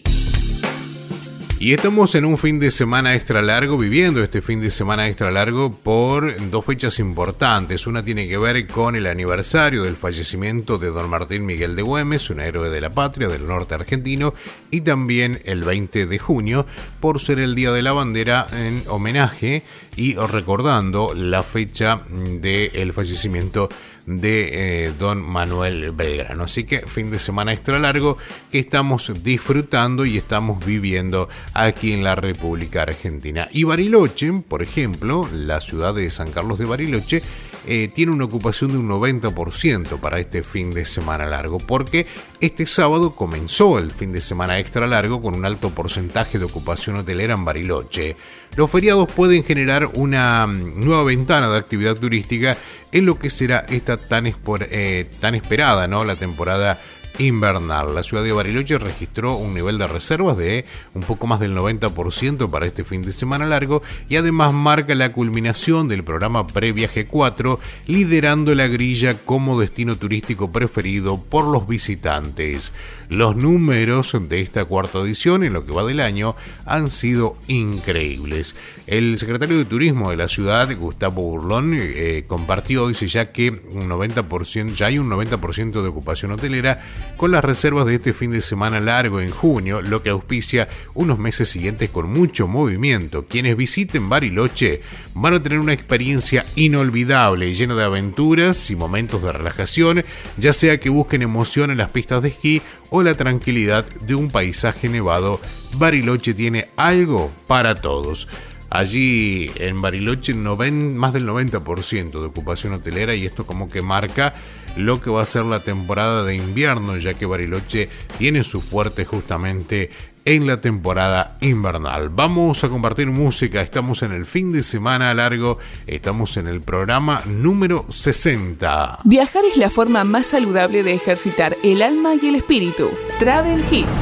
Y 1.64 1.72
estamos 1.72 2.14
en 2.14 2.26
un 2.26 2.36
fin 2.36 2.58
de 2.58 2.70
semana 2.70 3.14
extra 3.14 3.40
largo, 3.40 3.78
viviendo 3.78 4.22
este 4.22 4.42
fin 4.42 4.60
de 4.60 4.70
semana 4.70 5.08
extra 5.08 5.30
largo 5.30 5.72
por 5.72 6.50
dos 6.50 6.62
fechas 6.62 6.98
importantes. 6.98 7.86
Una 7.86 8.02
tiene 8.02 8.28
que 8.28 8.36
ver 8.36 8.66
con 8.66 8.96
el 8.96 9.06
aniversario 9.06 9.84
del 9.84 9.96
fallecimiento 9.96 10.76
de 10.76 10.88
don 10.88 11.08
Martín 11.08 11.46
Miguel 11.46 11.74
de 11.74 11.80
Güemes, 11.80 12.28
un 12.28 12.40
héroe 12.40 12.68
de 12.68 12.82
la 12.82 12.90
patria 12.90 13.28
del 13.28 13.46
norte 13.46 13.76
argentino, 13.76 14.34
y 14.70 14.82
también 14.82 15.40
el 15.46 15.64
20 15.64 16.04
de 16.04 16.18
junio, 16.18 16.66
por 17.00 17.18
ser 17.18 17.40
el 17.40 17.54
Día 17.54 17.72
de 17.72 17.80
la 17.80 17.92
Bandera 17.92 18.46
en 18.52 18.82
homenaje 18.86 19.62
y 19.96 20.16
recordando 20.16 21.14
la 21.14 21.42
fecha 21.42 22.02
del 22.10 22.92
fallecimiento 22.92 23.70
de 23.70 23.74
eh, 24.06 24.92
don 24.98 25.22
Manuel 25.22 25.92
Belgrano. 25.92 26.44
Así 26.44 26.64
que 26.64 26.86
fin 26.86 27.10
de 27.10 27.18
semana 27.18 27.52
extra 27.52 27.78
largo 27.78 28.18
que 28.50 28.58
estamos 28.58 29.12
disfrutando 29.22 30.04
y 30.04 30.18
estamos 30.18 30.64
viviendo 30.64 31.28
aquí 31.54 31.92
en 31.92 32.04
la 32.04 32.14
República 32.14 32.82
Argentina. 32.82 33.48
Y 33.52 33.64
Bariloche, 33.64 34.32
por 34.46 34.62
ejemplo, 34.62 35.28
la 35.32 35.60
ciudad 35.60 35.94
de 35.94 36.10
San 36.10 36.30
Carlos 36.30 36.58
de 36.58 36.66
Bariloche, 36.66 37.22
eh, 37.66 37.88
tiene 37.88 38.12
una 38.12 38.24
ocupación 38.24 38.72
de 38.72 38.78
un 38.78 38.88
90% 38.88 39.98
para 39.98 40.18
este 40.18 40.42
fin 40.42 40.70
de 40.70 40.84
semana 40.84 41.26
largo, 41.26 41.58
porque 41.58 42.06
este 42.40 42.66
sábado 42.66 43.14
comenzó 43.14 43.78
el 43.78 43.90
fin 43.90 44.12
de 44.12 44.20
semana 44.20 44.58
extra 44.58 44.86
largo 44.86 45.22
con 45.22 45.34
un 45.34 45.44
alto 45.44 45.70
porcentaje 45.70 46.38
de 46.38 46.44
ocupación 46.44 46.96
hotelera 46.96 47.34
en 47.34 47.44
Bariloche. 47.44 48.16
Los 48.56 48.70
feriados 48.70 49.10
pueden 49.12 49.42
generar 49.44 49.90
una 49.94 50.46
mm, 50.46 50.84
nueva 50.84 51.04
ventana 51.04 51.48
de 51.48 51.58
actividad 51.58 51.96
turística 51.96 52.56
en 52.92 53.06
lo 53.06 53.18
que 53.18 53.30
será 53.30 53.66
esta 53.68 53.96
tan, 53.96 54.26
eh, 54.26 55.10
tan 55.20 55.34
esperada, 55.34 55.88
¿no? 55.88 56.04
La 56.04 56.16
temporada 56.16 56.80
invernal. 57.18 57.94
La 57.94 58.02
ciudad 58.02 58.22
de 58.22 58.32
Bariloche 58.32 58.78
registró 58.78 59.36
un 59.36 59.54
nivel 59.54 59.78
de 59.78 59.86
reservas 59.86 60.36
de 60.36 60.64
un 60.94 61.02
poco 61.02 61.26
más 61.26 61.40
del 61.40 61.56
90% 61.56 62.50
para 62.50 62.66
este 62.66 62.84
fin 62.84 63.02
de 63.02 63.12
semana 63.12 63.46
largo 63.46 63.82
y 64.08 64.16
además 64.16 64.52
marca 64.52 64.94
la 64.94 65.12
culminación 65.12 65.88
del 65.88 66.04
programa 66.04 66.46
Previaje 66.46 67.06
4, 67.06 67.58
liderando 67.86 68.54
la 68.54 68.66
grilla 68.66 69.18
como 69.24 69.58
destino 69.58 69.96
turístico 69.96 70.50
preferido 70.50 71.20
por 71.22 71.46
los 71.46 71.66
visitantes. 71.66 72.72
Los 73.14 73.36
números 73.36 74.16
de 74.28 74.40
esta 74.40 74.64
cuarta 74.64 74.98
edición 74.98 75.44
en 75.44 75.52
lo 75.52 75.64
que 75.64 75.70
va 75.70 75.84
del 75.84 76.00
año 76.00 76.34
han 76.66 76.90
sido 76.90 77.36
increíbles. 77.46 78.56
El 78.88 79.16
secretario 79.18 79.56
de 79.56 79.64
Turismo 79.64 80.10
de 80.10 80.16
la 80.16 80.26
ciudad, 80.26 80.68
Gustavo 80.76 81.22
Burlón, 81.22 81.76
eh, 81.78 82.24
compartió, 82.26 82.88
dice 82.88 83.06
ya 83.06 83.30
que 83.30 83.50
un 83.50 83.88
90%, 83.88 84.74
ya 84.74 84.86
hay 84.86 84.98
un 84.98 85.08
90% 85.08 85.80
de 85.80 85.88
ocupación 85.88 86.32
hotelera 86.32 86.82
con 87.16 87.30
las 87.30 87.44
reservas 87.44 87.86
de 87.86 87.94
este 87.94 88.12
fin 88.12 88.32
de 88.32 88.40
semana 88.40 88.80
largo 88.80 89.20
en 89.20 89.30
junio, 89.30 89.80
lo 89.80 90.02
que 90.02 90.10
auspicia 90.10 90.68
unos 90.94 91.20
meses 91.20 91.48
siguientes 91.48 91.90
con 91.90 92.12
mucho 92.12 92.48
movimiento. 92.48 93.26
Quienes 93.26 93.56
visiten 93.56 94.08
Bariloche 94.08 94.82
van 95.14 95.34
a 95.34 95.42
tener 95.42 95.60
una 95.60 95.72
experiencia 95.72 96.44
inolvidable, 96.56 97.54
llena 97.54 97.76
de 97.76 97.84
aventuras 97.84 98.72
y 98.72 98.76
momentos 98.76 99.22
de 99.22 99.32
relajación, 99.32 100.04
ya 100.36 100.52
sea 100.52 100.80
que 100.80 100.88
busquen 100.88 101.22
emoción 101.22 101.70
en 101.70 101.78
las 101.78 101.90
pistas 101.90 102.20
de 102.20 102.30
esquí 102.30 102.60
o 102.90 103.02
la 103.02 103.14
tranquilidad 103.14 103.84
de 103.84 104.14
un 104.14 104.30
paisaje 104.30 104.88
nevado, 104.88 105.40
Bariloche 105.74 106.34
tiene 106.34 106.68
algo 106.76 107.30
para 107.46 107.74
todos. 107.74 108.28
Allí 108.70 109.50
en 109.56 109.80
Bariloche 109.80 110.34
no 110.34 110.56
ven 110.56 110.96
más 110.96 111.12
del 111.12 111.28
90% 111.28 112.10
de 112.10 112.26
ocupación 112.26 112.72
hotelera 112.72 113.14
y 113.14 113.24
esto 113.24 113.46
como 113.46 113.68
que 113.68 113.82
marca 113.82 114.34
lo 114.76 115.00
que 115.00 115.10
va 115.10 115.22
a 115.22 115.26
ser 115.26 115.44
la 115.44 115.62
temporada 115.62 116.24
de 116.24 116.34
invierno, 116.34 116.96
ya 116.96 117.14
que 117.14 117.26
Bariloche 117.26 117.88
tiene 118.18 118.42
su 118.42 118.60
fuerte 118.60 119.04
justamente 119.04 119.90
en 120.24 120.46
la 120.46 120.60
temporada 120.60 121.36
invernal. 121.40 122.08
Vamos 122.08 122.64
a 122.64 122.68
compartir 122.68 123.08
música, 123.08 123.60
estamos 123.60 124.02
en 124.02 124.12
el 124.12 124.24
fin 124.24 124.52
de 124.52 124.62
semana 124.62 125.12
largo, 125.12 125.58
estamos 125.86 126.36
en 126.36 126.46
el 126.46 126.60
programa 126.60 127.22
número 127.26 127.84
60. 127.88 129.00
Viajar 129.04 129.44
es 129.44 129.56
la 129.56 129.70
forma 129.70 130.04
más 130.04 130.28
saludable 130.28 130.82
de 130.82 130.94
ejercitar 130.94 131.56
el 131.62 131.82
alma 131.82 132.14
y 132.14 132.28
el 132.28 132.36
espíritu. 132.36 132.90
Travel 133.18 133.64
Hits. 133.70 133.98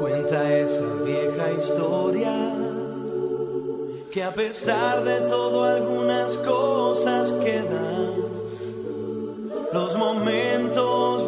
Cuenta 0.00 0.58
esa 0.58 0.86
vieja 1.04 1.52
historia 1.52 2.48
que 4.12 4.24
a 4.24 4.30
pesar 4.30 5.04
de 5.04 5.20
todo 5.28 5.64
algunas 5.64 6.36
cosas 6.38 7.32
quedan. 7.44 8.08
Los 9.72 9.96
momentos 9.98 11.27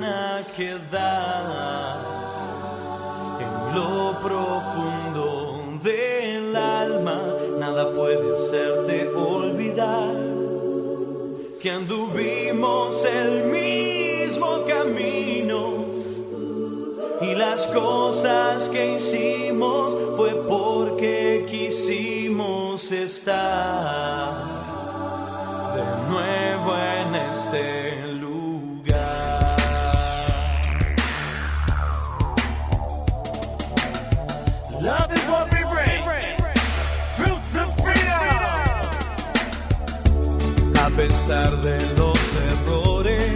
a 0.00 0.40
quedar 0.56 1.98
en 3.44 3.74
lo 3.74 4.12
profundo 4.22 5.78
del 5.82 6.56
alma. 6.56 7.20
Nada 7.58 7.90
puede 7.90 8.34
hacerte 8.34 9.08
olvidar 9.08 10.14
que 11.60 11.70
anduvimos 11.70 13.04
el 13.04 13.44
mismo 13.44 14.64
camino 14.66 15.84
y 17.20 17.34
las 17.34 17.66
cosas 17.66 18.68
que 18.70 18.94
hicimos 18.94 19.94
fue 20.16 20.34
porque 20.48 21.46
quisimos 21.50 22.90
estar 22.90 24.32
de 25.74 25.84
nuevo 26.10 26.74
en 26.98 27.14
este 27.14 28.01
pesar 40.96 41.60
de 41.62 41.78
los 41.96 42.18
errores, 42.50 43.34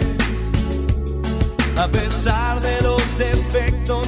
a 1.77 1.87
pesar 1.87 2.61
de 2.61 2.81
los 2.81 3.01
defectos 3.17 4.07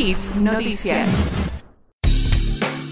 Noticias. 0.00 1.06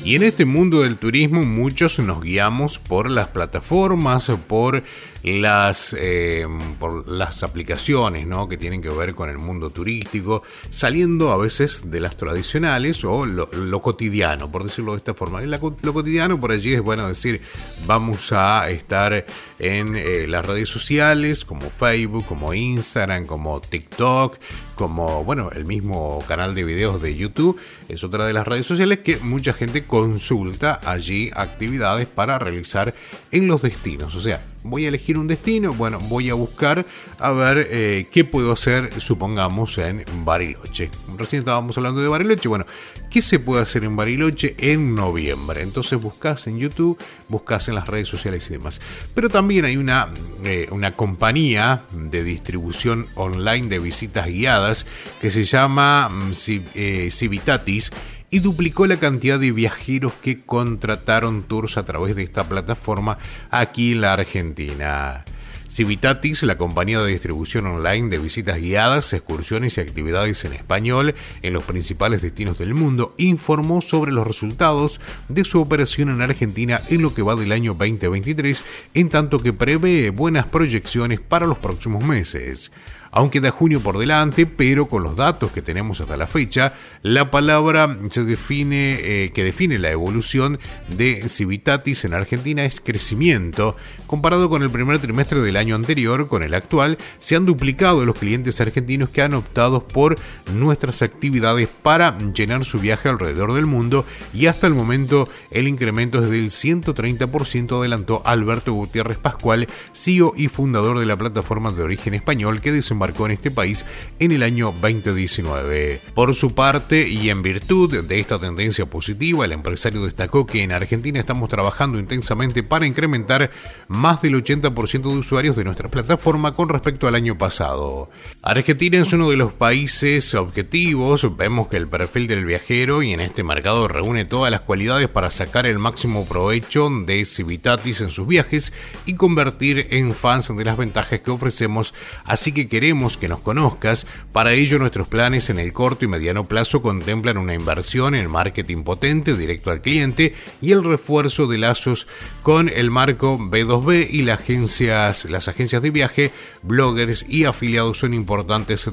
Y 0.04 0.14
en 0.14 0.22
este 0.22 0.44
mundo 0.44 0.82
del 0.82 0.98
turismo 0.98 1.42
muchos 1.42 1.98
nos 2.00 2.20
guiamos 2.20 2.78
por 2.78 3.09
las 3.09 3.28
plataformas, 3.28 4.30
por 4.46 4.82
las, 5.23 5.97
eh, 5.99 6.47
por 6.79 7.09
las 7.09 7.43
aplicaciones 7.43 8.27
¿no? 8.27 8.49
que 8.49 8.57
tienen 8.57 8.81
que 8.81 8.89
ver 8.89 9.14
con 9.14 9.29
el 9.29 9.39
mundo 9.39 9.71
turístico, 9.71 10.43
saliendo 10.71 11.33
a 11.33 11.37
veces 11.37 11.91
de 11.91 12.01
las 12.01 12.16
tradicionales 12.16 13.05
o 13.05 13.27
lo, 13.27 13.81
cotidiano, 13.81 14.51
por 14.51 14.64
decirlo 14.64 14.93
de 14.93 14.99
esta 14.99 15.14
forma. 15.14 15.41
Lo 15.41 15.93
cotidiano 15.93 16.39
por 16.39 16.53
allí 16.53 16.75
es 16.75 16.83
bueno 16.83 17.09
decir, 17.09 17.41
vamos 17.87 18.33
a 18.33 18.71
estar 18.71 19.27
en 19.59 19.97
eh, 19.97 20.27
las 20.29 20.47
redes 20.47 20.69
sociales 20.69 21.45
como 21.45 21.71
Facebook, 21.71 22.25
como 22.27 22.55
Instagram, 22.55 23.27
como 23.27 23.61
TikTok, 23.61 24.39
como 24.75 25.25
bueno, 25.25 25.51
el 25.53 25.64
mismo 25.64 26.23
canal 26.29 26.55
de 26.55 26.64
videos 26.64 27.03
de 27.03 27.16
YouTube, 27.16 27.59
es 27.89 28.05
otra 28.05 28.27
de 28.27 28.33
las 28.33 28.47
redes 28.47 28.66
sociales 28.66 29.01
que 29.01 29.16
mucha 29.16 29.53
gente 29.53 29.85
consulta 29.85 30.81
allí 30.85 31.31
actividades 31.35 32.07
para 32.07 32.39
realizar 32.39 32.95
en 33.33 33.47
los 33.49 33.62
destinos. 33.62 34.14
O 34.14 34.21
sea, 34.21 34.41
voy 34.62 34.84
a 34.84 34.88
elegir 34.88 35.18
un 35.18 35.26
destino, 35.26 35.72
bueno, 35.72 35.98
voy 36.09 36.30
a 36.30 36.34
buscar 36.34 36.84
a 37.18 37.30
ver 37.30 37.68
eh, 37.70 38.06
qué 38.11 38.24
puedo 38.24 38.52
hacer, 38.52 39.00
supongamos, 39.00 39.78
en 39.78 40.04
Bariloche. 40.24 40.90
Recién 41.16 41.40
estábamos 41.40 41.76
hablando 41.76 42.00
de 42.00 42.09
Bariloche, 42.09 42.48
bueno, 42.48 42.64
¿qué 43.11 43.20
se 43.20 43.38
puede 43.38 43.62
hacer 43.62 43.84
en 43.84 43.96
Bariloche 43.96 44.54
en 44.59 44.94
noviembre? 44.94 45.62
Entonces 45.62 46.00
buscas 46.00 46.46
en 46.46 46.59
YouTube, 46.59 46.98
buscas 47.28 47.68
en 47.68 47.74
las 47.74 47.88
redes 47.88 48.09
sociales 48.09 48.48
y 48.50 48.54
demás. 48.54 48.80
Pero 49.14 49.28
también 49.28 49.64
hay 49.64 49.76
una, 49.76 50.09
eh, 50.44 50.68
una 50.70 50.92
compañía 50.92 51.82
de 51.92 52.22
distribución 52.22 53.06
online 53.14 53.68
de 53.68 53.78
visitas 53.78 54.26
guiadas 54.26 54.86
que 55.20 55.30
se 55.30 55.44
llama 55.44 56.09
mm, 56.09 56.32
eh, 56.74 57.09
Civitatis 57.11 57.92
y 58.31 58.41
duplicó 58.41 58.87
la 58.87 58.99
cantidad 58.99 59.39
de 59.39 59.53
viajeros 59.53 60.12
que 60.14 60.45
contrataron 60.45 61.43
tours 61.43 61.79
a 61.79 61.85
través 61.85 62.14
de 62.16 62.22
esta 62.22 62.49
plataforma 62.49 63.18
aquí 63.51 63.93
en 63.93 64.01
la 64.03 64.12
Argentina. 64.12 65.24
Civitatis, 65.70 66.43
la 66.45 66.57
compañía 66.57 66.99
de 67.01 67.11
distribución 67.11 67.66
online 67.66 68.09
de 68.09 68.18
visitas 68.18 68.57
guiadas, 68.57 69.12
excursiones 69.12 69.76
y 69.76 69.83
actividades 69.83 70.43
en 70.47 70.55
español 70.55 71.14
en 71.43 71.53
los 71.53 71.64
principales 71.64 72.22
destinos 72.22 72.57
del 72.57 72.72
mundo, 72.72 73.14
informó 73.18 73.83
sobre 73.83 74.11
los 74.11 74.26
resultados 74.26 74.99
de 75.29 75.45
su 75.45 75.61
operación 75.61 76.09
en 76.09 76.22
Argentina 76.22 76.81
en 76.89 77.03
lo 77.03 77.12
que 77.12 77.20
va 77.20 77.37
del 77.37 77.53
año 77.53 77.74
2023, 77.74 78.64
en 78.95 79.11
tanto 79.11 79.41
que 79.41 79.53
prevé 79.53 80.09
buenas 80.09 80.49
proyecciones 80.49 81.20
para 81.20 81.47
los 81.47 81.59
próximos 81.59 82.03
meses. 82.03 82.72
Aunque 83.11 83.40
da 83.40 83.50
junio 83.50 83.82
por 83.82 83.98
delante, 83.98 84.46
pero 84.46 84.86
con 84.88 85.02
los 85.02 85.16
datos 85.16 85.52
que 85.52 85.62
tenemos 85.62 86.00
hasta 86.00 86.16
la 86.16 86.26
fecha, 86.26 86.74
la 87.02 87.30
palabra 87.30 87.96
eh, 88.00 89.30
que 89.34 89.44
define 89.44 89.78
la 89.78 89.90
evolución 89.90 90.59
de 90.94 91.28
Civitatis 91.28 92.04
en 92.04 92.14
Argentina 92.14 92.64
es 92.64 92.80
crecimiento. 92.80 93.76
Comparado 94.06 94.48
con 94.48 94.62
el 94.62 94.70
primer 94.70 94.98
trimestre 94.98 95.40
del 95.40 95.56
año 95.56 95.74
anterior, 95.74 96.28
con 96.28 96.42
el 96.42 96.54
actual, 96.54 96.98
se 97.18 97.36
han 97.36 97.46
duplicado 97.46 98.04
los 98.04 98.16
clientes 98.16 98.61
argentinos 98.61 99.11
que 99.11 99.22
han 99.22 99.34
optado 99.34 99.86
por 99.86 100.16
nuestras 100.52 101.02
actividades 101.02 101.68
para 101.68 102.16
llenar 102.18 102.64
su 102.64 102.78
viaje 102.78 103.09
alrededor 103.09 103.54
del 103.54 103.66
mundo 103.66 104.04
y 104.32 104.46
hasta 104.46 104.66
el 104.66 104.74
momento 104.74 105.28
el 105.50 105.68
incremento 105.68 106.22
es 106.22 106.30
del 106.30 106.50
130%, 106.50 107.78
adelantó 107.78 108.22
Alberto 108.24 108.72
Gutiérrez 108.72 109.18
Pascual, 109.18 109.68
CEO 109.92 110.32
y 110.36 110.48
fundador 110.48 110.98
de 110.98 111.06
la 111.06 111.16
plataforma 111.16 111.70
de 111.70 111.82
origen 111.82 112.14
español 112.14 112.61
que 112.61 112.72
desembarcó 112.99 113.26
en 113.26 113.32
este 113.32 113.53
país 113.53 113.86
en 114.18 114.32
el 114.32 114.42
año 114.42 114.74
2019. 114.80 116.01
Por 116.14 116.34
su 116.34 116.55
parte, 116.55 117.09
y 117.09 117.30
en 117.30 117.42
virtud 117.42 118.03
de 118.05 118.18
esta 118.18 118.40
tendencia 118.40 118.86
positiva, 118.86 119.44
el 119.44 119.53
empresario 119.53 120.05
destacó 120.05 120.46
que 120.46 120.64
en 120.64 120.72
Argentina 120.72 121.20
estamos 121.20 121.49
trabajando 121.49 121.99
intensamente 121.99 122.64
para 122.64 122.86
incrementar 122.86 123.51
más 123.86 124.20
del 124.20 124.34
80% 124.42 125.03
de 125.03 125.18
usuarios 125.18 125.55
de 125.55 125.64
nuestra 125.64 125.88
plataforma 125.88 126.53
con 126.53 126.68
respecto 126.68 127.07
al 127.07 127.14
año 127.14 127.38
pasado. 127.38 128.11
Argentina 128.42 128.99
es 128.99 129.12
uno 129.12 129.30
de 129.30 129.36
los 129.36 129.53
países 129.53 130.34
objetivos, 130.34 131.36
vemos 131.36 131.68
que 131.68 131.76
el 131.76 131.86
perfil 131.86 132.26
del 132.26 132.44
viajero 132.44 133.03
y 133.05 133.12
en 133.12 133.20
este 133.20 133.44
mercado 133.44 133.86
reúne 133.86 134.24
todas 134.24 134.51
las 134.51 134.62
cualidades 134.62 135.09
para 135.09 135.30
sacar 135.30 135.66
el 135.66 135.78
máximo 135.78 136.26
provecho 136.26 136.88
de 137.07 137.24
Civitatis 137.24 138.01
en 138.01 138.11
sus 138.11 138.26
viajes 138.26 138.72
y 139.07 139.14
convertir 139.14 139.86
en 139.90 140.12
fans 140.12 140.49
de 140.49 140.64
las 140.64 140.76
ventajas 140.76 141.20
que 141.20 141.30
ofrecemos, 141.30 141.94
así 142.24 142.53
que 142.53 142.68
queremos 142.68 142.88
que 143.18 143.28
nos 143.28 143.41
conozcas, 143.41 144.07
para 144.32 144.53
ello 144.53 144.78
nuestros 144.78 145.09
planes 145.09 145.51
en 145.51 145.59
el 145.59 145.72
corto 145.72 146.05
y 146.05 146.09
mediano 146.09 146.45
plazo 146.45 146.80
contemplan 146.80 147.36
una 147.36 147.55
inversión 147.55 148.14
en 148.14 148.30
marketing 148.30 148.82
potente 148.82 149.36
directo 149.36 149.70
al 149.70 149.82
cliente 149.82 150.34
y 150.62 150.72
el 150.72 150.82
refuerzo 150.82 151.47
de 151.47 151.59
lazos 151.59 152.07
con 152.43 152.68
el 152.68 152.91
marco 152.91 153.36
B2B 153.39 154.09
y 154.11 154.22
las 154.22 154.41
agencias, 154.41 155.26
las 155.26 155.49
agencias 155.49 155.82
de 155.82 155.91
viaje, 155.91 156.30
bloggers 156.62 157.28
y 157.28 157.45
afiliados 157.45 157.99
son 157.99 158.14
importantes, 158.14 158.91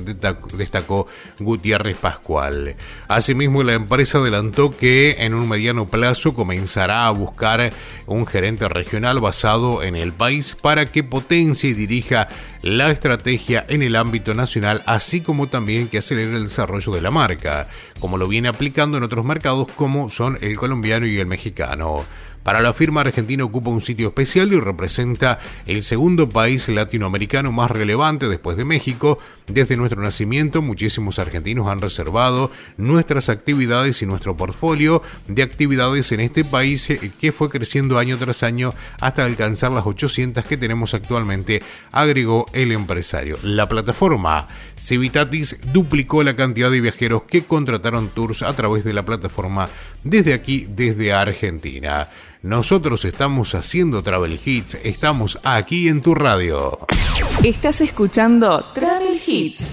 destacó 0.57 1.07
Gutiérrez 1.39 1.97
Pascual. 1.97 2.75
Asimismo, 3.07 3.63
la 3.63 3.73
empresa 3.73 4.17
adelantó 4.17 4.75
que 4.75 5.17
en 5.19 5.33
un 5.33 5.47
mediano 5.47 5.87
plazo 5.87 6.33
comenzará 6.33 7.07
a 7.07 7.11
buscar 7.11 7.71
un 8.07 8.27
gerente 8.27 8.67
regional 8.67 9.19
basado 9.19 9.83
en 9.83 9.95
el 9.95 10.11
país 10.11 10.55
para 10.61 10.85
que 10.85 11.03
potencie 11.03 11.69
y 11.69 11.73
dirija 11.73 12.27
la 12.65 12.89
estrategia 12.89 13.63
en 13.69 13.83
el 13.83 13.95
ámbito 13.95 14.33
nacional, 14.33 14.81
así 14.87 15.21
como 15.21 15.47
también 15.47 15.87
que 15.87 15.99
acelere 15.99 16.35
el 16.35 16.45
desarrollo 16.45 16.93
de 16.93 17.01
la 17.01 17.11
marca, 17.11 17.67
como 17.99 18.17
lo 18.17 18.27
viene 18.27 18.47
aplicando 18.47 18.97
en 18.97 19.03
otros 19.03 19.23
mercados 19.23 19.67
como 19.75 20.09
son 20.09 20.39
el 20.41 20.57
colombiano 20.57 21.05
y 21.05 21.19
el 21.19 21.27
mexicano. 21.27 22.03
Para 22.45 22.61
la 22.61 22.75
firma 22.75 23.01
argentina 23.01 23.43
ocupa 23.43 23.71
un 23.71 23.81
sitio 23.81 24.09
especial 24.09 24.53
y 24.53 24.59
representa 24.59 25.39
el 25.65 25.81
segundo 25.81 26.29
país 26.29 26.69
latinoamericano 26.69 27.51
más 27.51 27.71
relevante 27.71 28.29
después 28.29 28.55
de 28.55 28.63
México. 28.63 29.17
Desde 29.47 29.75
nuestro 29.75 29.99
nacimiento, 29.99 30.61
muchísimos 30.61 31.17
argentinos 31.17 31.67
han 31.67 31.79
reservado 31.79 32.51
nuestras 32.77 33.29
actividades 33.29 34.03
y 34.03 34.05
nuestro 34.05 34.37
portfolio 34.37 35.01
de 35.27 35.41
actividades 35.41 36.11
en 36.11 36.19
este 36.19 36.43
país 36.43 36.87
eh, 36.91 37.11
que 37.19 37.31
fue 37.31 37.49
creciendo 37.49 37.97
año 37.97 38.15
tras 38.19 38.43
año 38.43 38.75
hasta 39.01 39.25
alcanzar 39.25 39.71
las 39.71 39.87
800 39.87 40.45
que 40.45 40.57
tenemos 40.57 40.93
actualmente, 40.93 41.63
agregó 41.91 42.45
el 42.53 42.71
empresario. 42.71 43.39
La 43.41 43.67
plataforma 43.67 44.47
Civitatis 44.77 45.57
duplicó 45.73 46.21
la 46.21 46.35
cantidad 46.35 46.69
de 46.69 46.81
viajeros 46.81 47.23
que 47.23 47.43
contrataron 47.43 48.09
tours 48.09 48.43
a 48.43 48.53
través 48.53 48.83
de 48.83 48.93
la 48.93 49.03
plataforma 49.03 49.67
desde 50.05 50.33
aquí, 50.33 50.65
desde 50.69 51.11
Argentina. 51.11 52.07
Nosotros 52.43 53.03
estamos 53.03 53.55
haciendo 53.55 54.01
Travel 54.03 54.39
Hits, 54.45 54.77
estamos 54.83 55.39
aquí 55.43 55.89
en 55.89 56.01
tu 56.01 56.15
radio. 56.15 56.77
Estás 57.43 57.81
escuchando 57.81 58.63
Travel 58.73 59.19
Hits. 59.25 59.71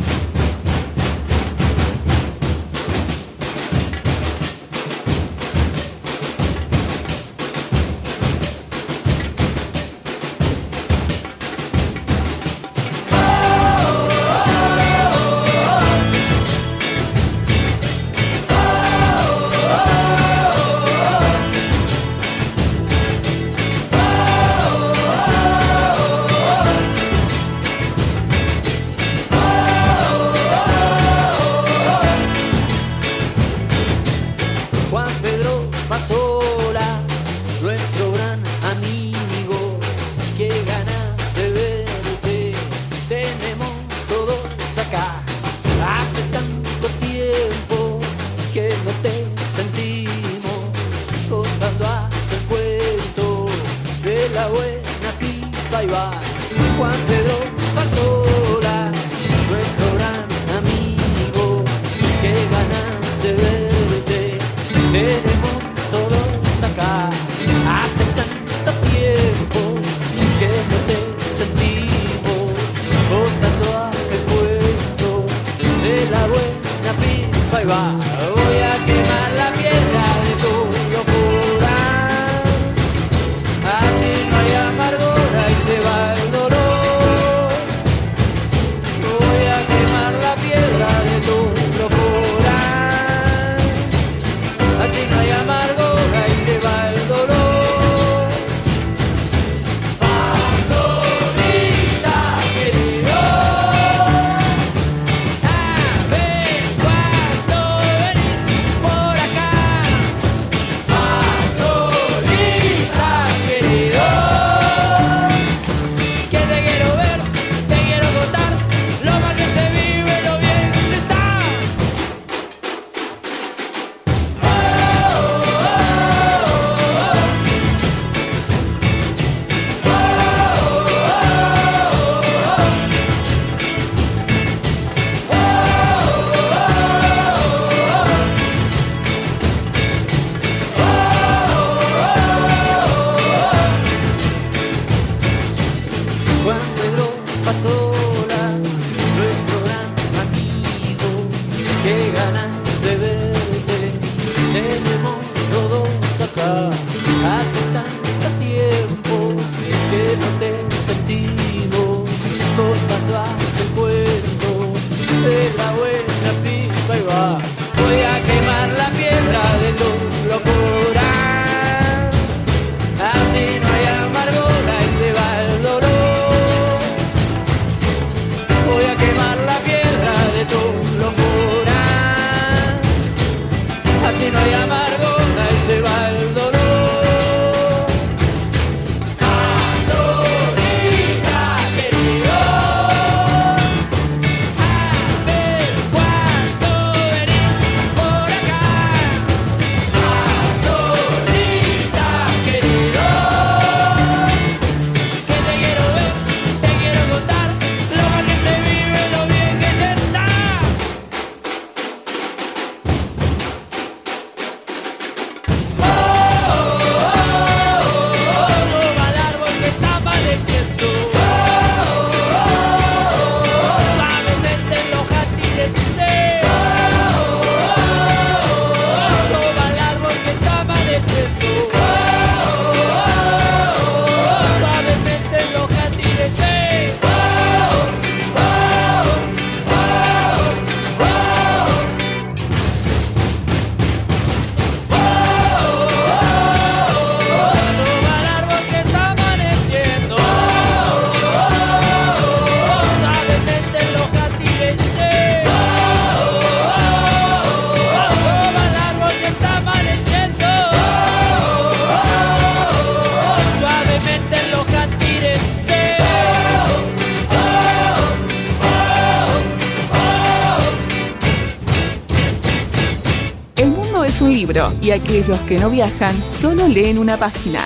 aquellos 274.93 275.39
que 275.41 275.59
no 275.59 275.71
viajan 275.71 276.15
solo 276.31 276.69
leen 276.69 276.99
una 276.99 277.17
página. 277.17 277.61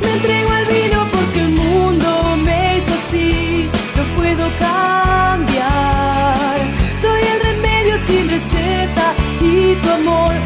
Me 0.00 0.12
entrego 0.12 0.48
al 0.50 0.64
vino 0.66 1.06
porque 1.12 1.40
el 1.40 1.48
mundo 1.48 2.36
me 2.44 2.78
hizo 2.78 2.92
así, 2.94 3.68
no 3.96 4.02
puedo 4.16 4.48
cambiar. 4.60 6.56
Soy 7.00 7.20
el 7.20 7.40
remedio 7.48 7.96
sin 8.06 8.28
receta 8.28 9.12
y 9.40 9.74
tu 9.74 9.90
amor 9.90 10.39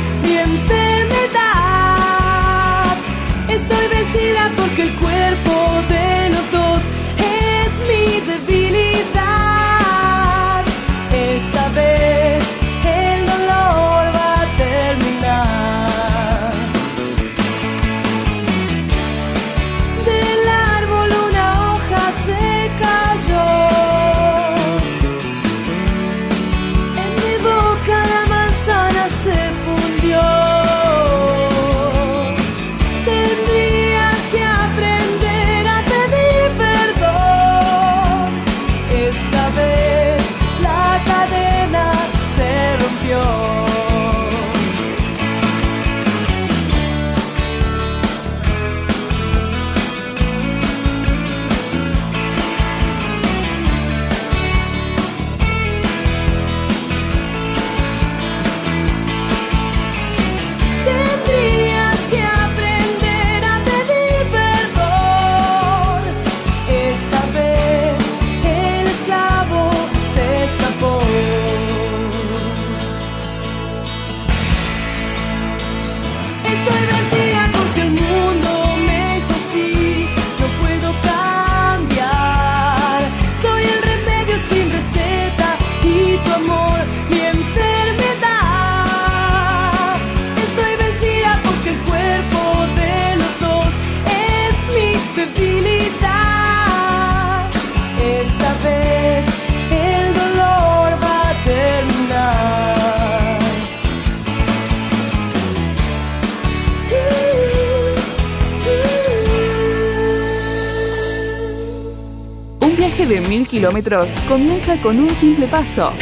comienza 114.28 114.76
con 114.78 114.98
un 114.98 115.11
simple 115.11 115.46
paso. 115.46 115.92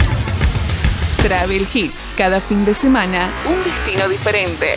Travel 1.24 1.66
Hits. 1.74 2.06
Cada 2.16 2.40
fin 2.40 2.64
de 2.64 2.72
semana, 2.72 3.30
un 3.48 3.64
destino 3.64 4.08
diferente. 4.08 4.76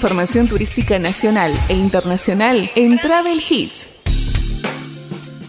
información 0.00 0.48
turística 0.48 0.98
nacional 0.98 1.52
e 1.68 1.74
internacional 1.74 2.70
en 2.74 2.96
Travel 2.96 3.38
Hits. 3.46 4.00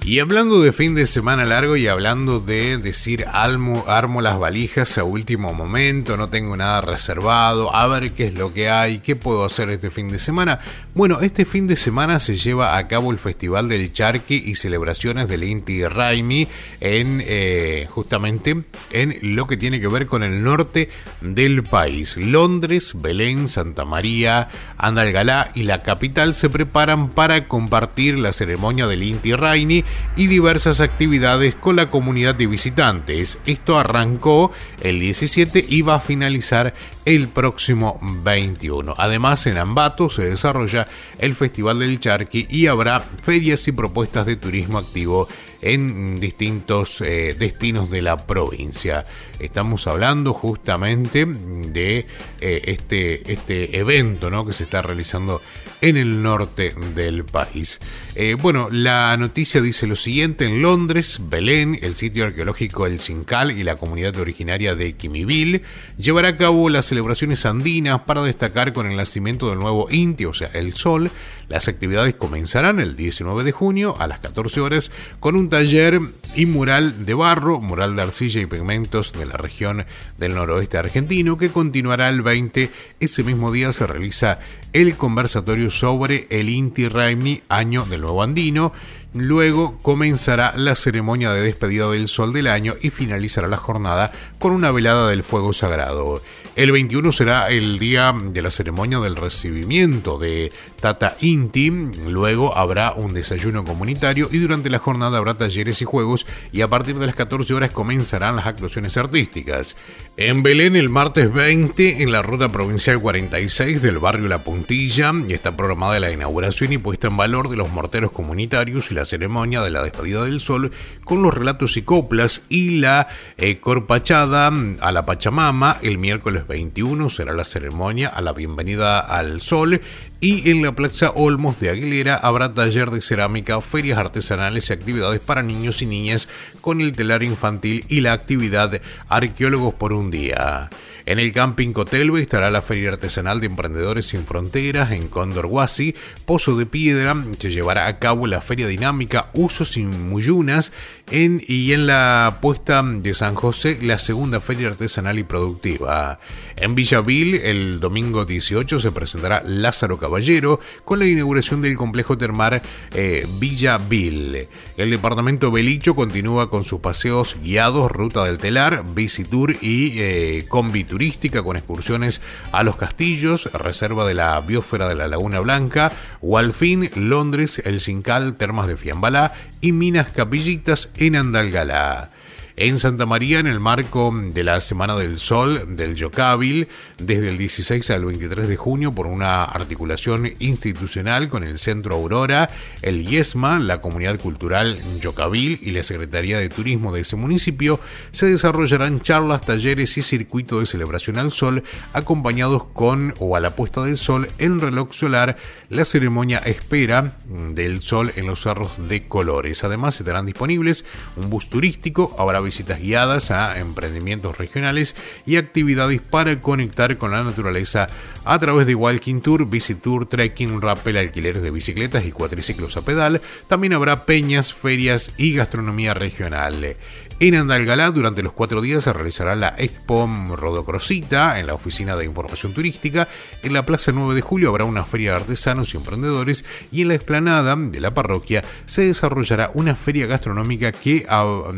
Y 0.03 0.19
hablando 0.19 0.59
de 0.59 0.73
fin 0.73 0.93
de 0.93 1.05
semana 1.05 1.45
largo 1.45 1.77
y 1.77 1.87
hablando 1.87 2.41
de 2.41 2.77
decir 2.77 3.25
almo, 3.31 3.85
armo 3.87 4.19
las 4.19 4.37
valijas 4.37 4.97
a 4.97 5.05
último 5.05 5.53
momento, 5.53 6.17
no 6.17 6.27
tengo 6.27 6.57
nada 6.57 6.81
reservado, 6.81 7.73
a 7.73 7.87
ver 7.87 8.11
qué 8.11 8.25
es 8.25 8.33
lo 8.33 8.53
que 8.53 8.69
hay, 8.69 8.99
qué 8.99 9.15
puedo 9.15 9.45
hacer 9.45 9.69
este 9.69 9.89
fin 9.89 10.09
de 10.09 10.19
semana, 10.19 10.59
bueno, 10.93 11.21
este 11.21 11.45
fin 11.45 11.67
de 11.67 11.77
semana 11.77 12.19
se 12.19 12.35
lleva 12.35 12.75
a 12.75 12.85
cabo 12.89 13.11
el 13.11 13.17
Festival 13.17 13.69
del 13.69 13.93
Charqui 13.93 14.43
y 14.45 14.55
celebraciones 14.55 15.29
del 15.29 15.45
Inti 15.45 15.85
Raimi 15.85 16.49
en 16.81 17.23
eh, 17.25 17.87
justamente 17.89 18.63
en 18.91 19.17
lo 19.21 19.47
que 19.47 19.55
tiene 19.55 19.79
que 19.79 19.87
ver 19.87 20.05
con 20.05 20.21
el 20.21 20.43
norte 20.43 20.89
del 21.21 21.63
país. 21.63 22.17
Londres, 22.17 22.95
Belén, 23.01 23.47
Santa 23.47 23.85
María, 23.85 24.49
Andalgalá 24.77 25.53
y 25.55 25.63
la 25.63 25.81
capital 25.81 26.33
se 26.33 26.49
preparan 26.49 27.07
para 27.07 27.47
compartir 27.47 28.17
la 28.17 28.33
ceremonia 28.33 28.85
del 28.85 29.03
Inti 29.03 29.33
Raimi 29.33 29.85
y 30.17 30.27
diversas 30.27 30.81
actividades 30.81 31.55
con 31.55 31.77
la 31.77 31.89
comunidad 31.89 32.35
de 32.35 32.47
visitantes. 32.47 33.39
Esto 33.45 33.79
arrancó 33.79 34.51
el 34.81 34.99
17 34.99 35.65
y 35.69 35.83
va 35.83 35.95
a 35.95 35.99
finalizar 36.01 36.73
el 37.05 37.27
próximo 37.27 37.99
21. 38.01 38.93
Además, 38.97 39.47
en 39.47 39.57
Ambato 39.57 40.09
se 40.09 40.23
desarrolla 40.23 40.87
el 41.17 41.35
Festival 41.35 41.79
del 41.79 41.99
Charqui 41.99 42.47
y 42.49 42.67
habrá 42.67 42.99
ferias 42.99 43.67
y 43.67 43.71
propuestas 43.71 44.25
de 44.25 44.35
turismo 44.35 44.77
activo 44.77 45.27
en 45.61 46.19
distintos 46.19 47.01
eh, 47.01 47.35
destinos 47.37 47.89
de 47.89 48.01
la 48.01 48.17
provincia. 48.17 49.03
Estamos 49.39 49.87
hablando 49.87 50.33
justamente 50.33 51.25
de 51.25 52.05
eh, 52.39 52.61
este, 52.65 53.31
este 53.31 53.77
evento 53.77 54.29
¿no? 54.29 54.45
que 54.45 54.53
se 54.53 54.63
está 54.63 54.81
realizando 54.81 55.41
en 55.81 55.97
el 55.97 56.21
norte 56.21 56.73
del 56.95 57.25
país. 57.25 57.79
Eh, 58.15 58.35
bueno, 58.35 58.69
la 58.71 59.17
noticia 59.17 59.61
dice 59.61 59.87
lo 59.87 59.95
siguiente, 59.95 60.45
en 60.45 60.61
Londres, 60.61 61.19
Belén, 61.27 61.79
el 61.81 61.95
sitio 61.95 62.25
arqueológico 62.25 62.85
El 62.85 62.99
Cincal 62.99 63.51
y 63.51 63.63
la 63.63 63.75
comunidad 63.75 64.15
originaria 64.17 64.75
de 64.75 64.93
Quimiville 64.93 65.63
llevará 65.97 66.29
a 66.29 66.37
cabo 66.37 66.69
las 66.69 66.85
celebraciones 66.85 67.45
andinas 67.45 68.01
para 68.01 68.21
destacar 68.21 68.73
con 68.73 68.89
el 68.89 68.95
nacimiento 68.95 69.49
del 69.49 69.59
nuevo 69.59 69.87
Inti, 69.89 70.25
o 70.25 70.33
sea, 70.33 70.49
el 70.53 70.75
Sol. 70.75 71.09
Las 71.47 71.67
actividades 71.67 72.15
comenzarán 72.15 72.79
el 72.79 72.95
19 72.95 73.43
de 73.43 73.51
junio 73.51 73.95
a 73.99 74.07
las 74.07 74.19
14 74.19 74.61
horas 74.61 74.91
con 75.19 75.35
un 75.35 75.49
taller 75.49 75.99
y 76.33 76.45
mural 76.45 77.05
de 77.05 77.13
barro, 77.13 77.59
mural 77.59 77.97
de 77.97 78.03
arcilla 78.03 78.39
y 78.39 78.45
pigmentos 78.45 79.11
de 79.11 79.25
la 79.25 79.35
región 79.35 79.85
del 80.17 80.35
noroeste 80.35 80.77
argentino 80.77 81.37
que 81.37 81.49
continuará 81.49 82.07
el 82.07 82.21
20. 82.21 82.69
Ese 83.01 83.23
mismo 83.25 83.51
día 83.51 83.73
se 83.73 83.85
realiza 83.85 84.39
el 84.73 84.95
conversatorio 84.95 85.69
sobre 85.69 86.27
el 86.29 86.49
Inti 86.49 86.87
Raimi, 86.87 87.41
año 87.49 87.85
del 87.85 88.01
nuevo 88.01 88.23
andino. 88.23 88.73
Luego 89.13 89.77
comenzará 89.81 90.53
la 90.55 90.73
ceremonia 90.75 91.31
de 91.31 91.41
despedida 91.41 91.89
del 91.89 92.07
sol 92.07 92.31
del 92.31 92.47
año 92.47 92.75
y 92.81 92.91
finalizará 92.91 93.49
la 93.49 93.57
jornada 93.57 94.11
con 94.39 94.53
una 94.53 94.71
velada 94.71 95.09
del 95.09 95.23
fuego 95.23 95.51
sagrado. 95.51 96.21
El 96.53 96.73
21 96.73 97.13
será 97.13 97.49
el 97.49 97.79
día 97.79 98.13
de 98.13 98.41
la 98.41 98.51
ceremonia 98.51 98.99
del 98.99 99.15
recibimiento 99.15 100.17
de 100.17 100.51
Tata 100.81 101.15
Inti. 101.21 101.69
Luego 101.69 102.57
habrá 102.57 102.91
un 102.91 103.13
desayuno 103.13 103.63
comunitario 103.63 104.27
y 104.29 104.37
durante 104.39 104.69
la 104.69 104.79
jornada 104.79 105.17
habrá 105.17 105.33
talleres 105.33 105.81
y 105.81 105.85
juegos 105.85 106.27
y 106.51 106.59
a 106.59 106.67
partir 106.67 106.97
de 106.97 107.05
las 107.05 107.15
14 107.15 107.53
horas 107.53 107.71
comenzarán 107.71 108.35
las 108.35 108.47
actuaciones 108.47 108.97
artísticas. 108.97 109.77
En 110.17 110.43
Belén 110.43 110.75
el 110.75 110.89
martes 110.89 111.31
20 111.31 112.03
en 112.03 112.11
la 112.11 112.21
ruta 112.21 112.49
provincial 112.49 112.99
46 112.99 113.81
del 113.81 113.99
barrio 113.99 114.27
La 114.27 114.43
Puntilla 114.43 115.13
está 115.29 115.55
programada 115.55 116.01
la 116.01 116.11
inauguración 116.11 116.73
y 116.73 116.77
puesta 116.77 117.07
en 117.07 117.15
valor 117.15 117.49
de 117.49 117.55
los 117.55 117.71
morteros 117.71 118.11
comunitarios 118.11 118.91
y 118.91 118.95
la 118.95 119.00
ceremonia 119.05 119.61
de 119.61 119.69
la 119.69 119.83
despedida 119.83 120.25
del 120.25 120.39
sol 120.39 120.71
con 121.03 121.21
los 121.21 121.33
relatos 121.33 121.77
y 121.77 121.81
coplas 121.81 122.43
y 122.49 122.79
la 122.79 123.07
eh, 123.37 123.57
corpachada 123.57 124.51
a 124.79 124.91
la 124.91 125.05
Pachamama 125.05 125.77
el 125.81 125.97
miércoles 125.97 126.47
21 126.47 127.09
será 127.09 127.33
la 127.33 127.43
ceremonia 127.43 128.09
a 128.09 128.21
la 128.21 128.33
bienvenida 128.33 128.99
al 128.99 129.41
sol 129.41 129.81
y 130.23 130.51
en 130.51 130.61
la 130.61 130.73
Plaza 130.73 131.11
Olmos 131.15 131.59
de 131.59 131.71
Aguilera 131.71 132.15
habrá 132.15 132.53
taller 132.53 132.91
de 132.91 133.01
cerámica, 133.01 133.59
ferias 133.59 133.97
artesanales 133.97 134.69
y 134.69 134.73
actividades 134.73 135.19
para 135.19 135.41
niños 135.41 135.81
y 135.81 135.87
niñas 135.87 136.29
con 136.61 136.79
el 136.79 136.91
telar 136.91 137.23
infantil 137.23 137.85
y 137.89 138.01
la 138.01 138.13
actividad 138.13 138.81
Arqueólogos 139.09 139.73
por 139.73 139.93
un 139.93 140.11
día. 140.11 140.69
En 141.05 141.19
el 141.19 141.33
Camping 141.33 141.73
Cotelbe 141.73 142.21
estará 142.21 142.49
la 142.51 142.61
Feria 142.61 142.89
Artesanal 142.89 143.39
de 143.39 143.47
Emprendedores 143.47 144.05
Sin 144.07 144.25
Fronteras 144.25 144.91
en 144.91 145.07
Cóndor 145.07 145.47
Huasi, 145.47 145.95
Pozo 146.25 146.55
de 146.57 146.65
Piedra, 146.65 147.15
se 147.39 147.51
llevará 147.51 147.87
a 147.87 147.99
cabo 147.99 148.27
la 148.27 148.41
Feria 148.41 148.67
Dinámica 148.67 149.29
Usos 149.33 149.77
y 149.77 149.83
Muyunas 149.83 150.73
en, 151.09 151.41
y 151.47 151.73
en 151.73 151.87
la 151.87 152.37
puesta 152.41 152.83
de 152.83 153.13
San 153.13 153.35
José 153.35 153.79
la 153.81 153.97
segunda 153.99 154.39
Feria 154.39 154.67
Artesanal 154.67 155.17
y 155.19 155.23
Productiva. 155.23 156.19
En 156.57 156.75
Villaville 156.75 157.49
el 157.49 157.79
domingo 157.79 158.25
18 158.25 158.79
se 158.79 158.91
presentará 158.91 159.43
Lázaro 159.45 159.97
Caballero 159.97 160.59
con 160.85 160.99
la 160.99 161.05
inauguración 161.07 161.61
del 161.61 161.75
complejo 161.75 162.17
termal 162.17 162.61
eh, 162.93 163.25
Villaville. 163.39 164.47
El 164.77 164.91
departamento 164.91 165.51
Belicho 165.51 165.95
continúa 165.95 166.49
con 166.49 166.63
sus 166.63 166.81
paseos 166.81 167.37
guiados, 167.41 167.91
ruta 167.91 168.25
del 168.25 168.37
telar, 168.37 168.83
Tour 169.29 169.55
y 169.61 169.99
eh, 169.99 170.45
turística 170.91 171.41
con 171.41 171.55
excursiones 171.55 172.21
a 172.51 172.63
los 172.63 172.75
castillos, 172.75 173.49
reserva 173.53 174.05
de 174.05 174.13
la 174.13 174.41
biosfera 174.41 174.89
de 174.89 174.95
la 174.95 175.07
Laguna 175.07 175.39
Blanca, 175.39 175.89
Walfin, 176.21 176.91
Londres, 176.95 177.61
El 177.63 177.79
Cincal, 177.79 178.35
Termas 178.35 178.67
de 178.67 178.75
Fiambalá 178.75 179.33
y 179.61 179.71
Minas 179.71 180.11
Capillitas 180.11 180.89
en 180.97 181.15
Andalgalá. 181.15 182.09
En 182.57 182.77
Santa 182.79 183.05
María, 183.05 183.39
en 183.39 183.47
el 183.47 183.59
marco 183.59 184.13
de 184.13 184.43
la 184.43 184.59
Semana 184.59 184.95
del 184.95 185.17
Sol 185.17 185.75
del 185.75 185.95
Yocábil, 185.95 186.67
desde 186.97 187.29
el 187.29 187.37
16 187.37 187.89
al 187.91 188.05
23 188.05 188.47
de 188.47 188.57
junio, 188.57 188.91
por 188.91 189.07
una 189.07 189.43
articulación 189.43 190.33
institucional 190.39 191.29
con 191.29 191.43
el 191.43 191.57
Centro 191.57 191.95
Aurora, 191.95 192.49
el 192.81 193.07
IESMA, 193.07 193.59
la 193.59 193.79
Comunidad 193.79 194.19
Cultural 194.19 194.77
Yocábil 194.99 195.59
y 195.61 195.71
la 195.71 195.83
Secretaría 195.83 196.39
de 196.39 196.49
Turismo 196.49 196.91
de 196.91 197.01
ese 197.01 197.15
municipio, 197.15 197.79
se 198.11 198.27
desarrollarán 198.27 198.99
charlas, 198.99 199.41
talleres 199.41 199.97
y 199.97 200.01
circuito 200.01 200.59
de 200.59 200.65
celebración 200.65 201.17
al 201.17 201.31
sol, 201.31 201.63
acompañados 201.93 202.65
con 202.65 203.13
o 203.19 203.35
a 203.37 203.39
la 203.39 203.55
puesta 203.55 203.83
del 203.83 203.95
sol 203.95 204.27
en 204.39 204.59
reloj 204.59 204.91
solar, 204.93 205.37
la 205.69 205.85
ceremonia 205.85 206.39
espera 206.39 207.13
del 207.53 207.81
sol 207.81 208.11
en 208.17 208.27
los 208.27 208.41
cerros 208.41 208.89
de 208.89 209.07
colores. 209.07 209.63
Además, 209.63 209.99
estarán 209.99 210.25
disponibles 210.25 210.85
un 211.15 211.29
bus 211.29 211.49
turístico, 211.49 212.13
habrá 212.19 212.40
visitas 212.41 212.79
guiadas 212.79 213.31
a 213.31 213.59
emprendimientos 213.59 214.37
regionales 214.37 214.95
y 215.25 215.37
actividades 215.37 216.01
para 216.01 216.39
conectar 216.41 216.97
con 216.97 217.11
la 217.11 217.23
naturaleza 217.23 217.87
a 218.23 218.39
través 218.39 218.67
de 218.67 218.75
Walking 218.75 219.21
Tour, 219.21 219.49
Visit 219.49 219.81
Tour, 219.81 220.07
Trekking, 220.07 220.61
Rappel, 220.61 220.97
alquileres 220.97 221.41
de 221.41 221.51
bicicletas 221.51 222.05
y 222.05 222.11
cuatriciclos 222.11 222.77
a 222.77 222.85
pedal. 222.85 223.21
También 223.47 223.73
habrá 223.73 224.05
peñas, 224.05 224.53
ferias 224.53 225.13
y 225.17 225.33
gastronomía 225.33 225.93
regional. 225.93 226.75
En 227.23 227.35
Andalgalá, 227.35 227.91
durante 227.91 228.23
los 228.23 228.33
cuatro 228.33 228.61
días 228.61 228.83
se 228.83 228.93
realizará 228.93 229.35
la 229.35 229.53
Expo 229.55 230.09
Rodocrosita 230.35 231.39
en 231.39 231.45
la 231.45 231.53
Oficina 231.53 231.95
de 231.95 232.05
Información 232.05 232.51
Turística. 232.51 233.07
En 233.43 233.53
la 233.53 233.63
Plaza 233.63 233.91
9 233.93 234.15
de 234.15 234.21
Julio 234.21 234.49
habrá 234.49 234.65
una 234.65 234.85
feria 234.85 235.11
de 235.11 235.17
artesanos 235.17 235.71
y 235.71 235.77
emprendedores. 235.77 236.45
Y 236.71 236.81
en 236.81 236.87
la 236.87 236.95
explanada 236.95 237.55
de 237.55 237.79
la 237.79 237.93
parroquia 237.93 238.43
se 238.65 238.87
desarrollará 238.87 239.51
una 239.53 239.75
feria 239.75 240.07
gastronómica 240.07 240.71
que, 240.71 241.05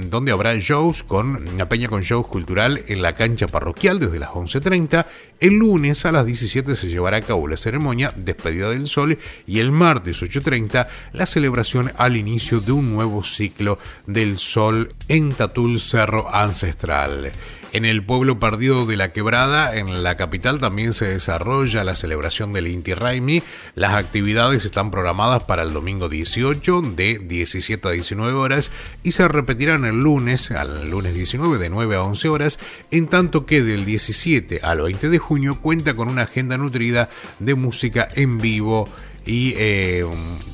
donde 0.09 0.33
habrá 0.33 0.53
shows 0.55 1.01
con 1.01 1.47
una 1.47 1.65
peña 1.67 1.87
con 1.87 2.01
shows 2.01 2.27
cultural 2.27 2.83
en 2.89 3.01
la 3.01 3.15
cancha 3.15 3.47
parroquial 3.47 3.99
desde 3.99 4.19
las 4.19 4.31
11.30. 4.31 5.05
El 5.43 5.55
lunes 5.55 6.05
a 6.05 6.13
las 6.13 6.25
17 6.25 6.73
se 6.73 6.87
llevará 6.87 7.17
a 7.17 7.21
cabo 7.21 7.49
la 7.49 7.57
ceremonia 7.57 8.13
Despedida 8.15 8.69
del 8.69 8.87
Sol 8.87 9.19
y 9.45 9.59
el 9.59 9.73
martes 9.73 10.23
8.30 10.23 10.87
la 11.11 11.25
celebración 11.25 11.91
al 11.97 12.15
inicio 12.15 12.61
de 12.61 12.71
un 12.71 12.93
nuevo 12.93 13.25
ciclo 13.25 13.77
del 14.07 14.37
Sol 14.37 14.93
en 15.09 15.33
Tatul 15.33 15.81
Cerro 15.81 16.33
Ancestral. 16.33 17.33
En 17.73 17.85
el 17.85 18.05
pueblo 18.05 18.37
perdido 18.37 18.85
de 18.85 18.95
la 18.97 19.11
Quebrada, 19.11 19.75
en 19.75 20.03
la 20.03 20.15
capital, 20.15 20.59
también 20.59 20.93
se 20.93 21.05
desarrolla 21.05 21.83
la 21.83 21.95
celebración 21.95 22.53
del 22.53 22.67
Inti 22.67 22.93
Raimi. 22.93 23.41
Las 23.73 23.95
actividades 23.95 24.63
están 24.63 24.91
programadas 24.91 25.41
para 25.45 25.63
el 25.63 25.73
domingo 25.73 26.07
18 26.07 26.81
de 26.95 27.17
17 27.17 27.87
a 27.87 27.91
19 27.91 28.37
horas 28.37 28.69
y 29.01 29.13
se 29.13 29.27
repetirán 29.27 29.85
el 29.85 29.99
lunes, 29.99 30.51
al 30.51 30.87
lunes 30.87 31.15
19 31.15 31.57
de 31.57 31.71
9 31.71 31.95
a 31.95 32.03
11 32.03 32.29
horas, 32.29 32.59
en 32.91 33.07
tanto 33.07 33.47
que 33.47 33.63
del 33.63 33.85
17 33.85 34.59
al 34.61 34.83
20 34.83 35.09
de 35.09 35.17
junio 35.17 35.59
cuenta 35.59 35.95
con 35.95 36.09
una 36.09 36.21
agenda 36.21 36.59
nutrida 36.59 37.09
de 37.39 37.55
música 37.55 38.07
en 38.13 38.37
vivo 38.37 38.87
y 39.25 39.55
eh, 39.57 40.05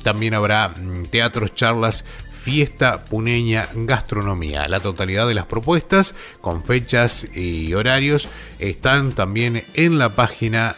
también 0.02 0.32
habrá 0.32 0.68
mm, 0.68 1.02
teatros, 1.10 1.54
charlas, 1.54 2.06
Fiesta 2.42 3.04
Puneña 3.04 3.68
Gastronomía. 3.74 4.66
La 4.68 4.80
totalidad 4.80 5.28
de 5.28 5.34
las 5.34 5.46
propuestas 5.46 6.14
con 6.40 6.64
fechas 6.64 7.26
y 7.34 7.74
horarios 7.74 8.28
están 8.58 9.10
también 9.12 9.64
en 9.74 9.98
la 9.98 10.14
página 10.14 10.74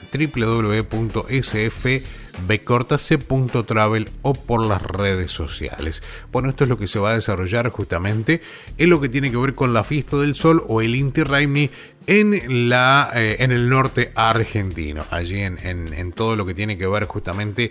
bcortase.travel 2.48 4.08
o 4.22 4.32
por 4.32 4.64
las 4.66 4.82
redes 4.82 5.30
sociales. 5.30 6.02
Bueno, 6.32 6.48
esto 6.48 6.64
es 6.64 6.70
lo 6.70 6.78
que 6.78 6.86
se 6.86 6.98
va 6.98 7.10
a 7.10 7.14
desarrollar 7.14 7.68
justamente 7.70 8.40
en 8.78 8.90
lo 8.90 9.00
que 9.00 9.08
tiene 9.08 9.30
que 9.30 9.36
ver 9.36 9.54
con 9.54 9.72
la 9.74 9.84
fiesta 9.84 10.16
del 10.16 10.34
sol 10.34 10.64
o 10.68 10.80
el 10.80 10.94
Inti 10.94 11.22
Raymi 11.24 11.70
en, 12.06 12.68
la, 12.68 13.10
eh, 13.14 13.36
en 13.40 13.52
el 13.52 13.68
norte 13.68 14.10
argentino, 14.16 15.04
allí 15.10 15.38
en, 15.40 15.58
en- 15.64 15.94
en 15.94 16.12
todo 16.12 16.34
lo 16.34 16.44
que 16.44 16.52
tiene 16.54 16.76
que 16.76 16.86
ver 16.88 17.04
justamente 17.04 17.70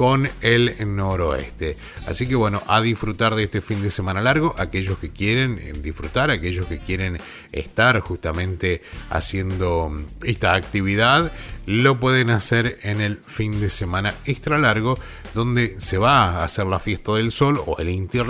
con 0.00 0.30
el 0.40 0.76
noroeste. 0.96 1.76
Así 2.06 2.26
que 2.26 2.34
bueno, 2.34 2.62
a 2.66 2.80
disfrutar 2.80 3.34
de 3.34 3.42
este 3.42 3.60
fin 3.60 3.82
de 3.82 3.90
semana 3.90 4.22
largo, 4.22 4.54
aquellos 4.56 4.96
que 4.96 5.10
quieren 5.10 5.58
eh, 5.58 5.74
disfrutar, 5.74 6.30
aquellos 6.30 6.64
que 6.64 6.78
quieren 6.78 7.18
estar 7.52 8.00
justamente 8.00 8.80
haciendo 9.10 9.90
mm, 9.90 10.24
esta 10.24 10.54
actividad, 10.54 11.32
lo 11.66 12.00
pueden 12.00 12.30
hacer 12.30 12.78
en 12.82 13.02
el 13.02 13.18
fin 13.18 13.60
de 13.60 13.68
semana 13.68 14.14
extra 14.24 14.56
largo, 14.56 14.98
donde 15.34 15.78
se 15.78 15.98
va 15.98 16.30
a 16.30 16.44
hacer 16.44 16.64
la 16.64 16.78
fiesta 16.78 17.12
del 17.12 17.30
sol 17.30 17.60
o 17.66 17.76
el 17.76 17.90
Inti 17.90 18.20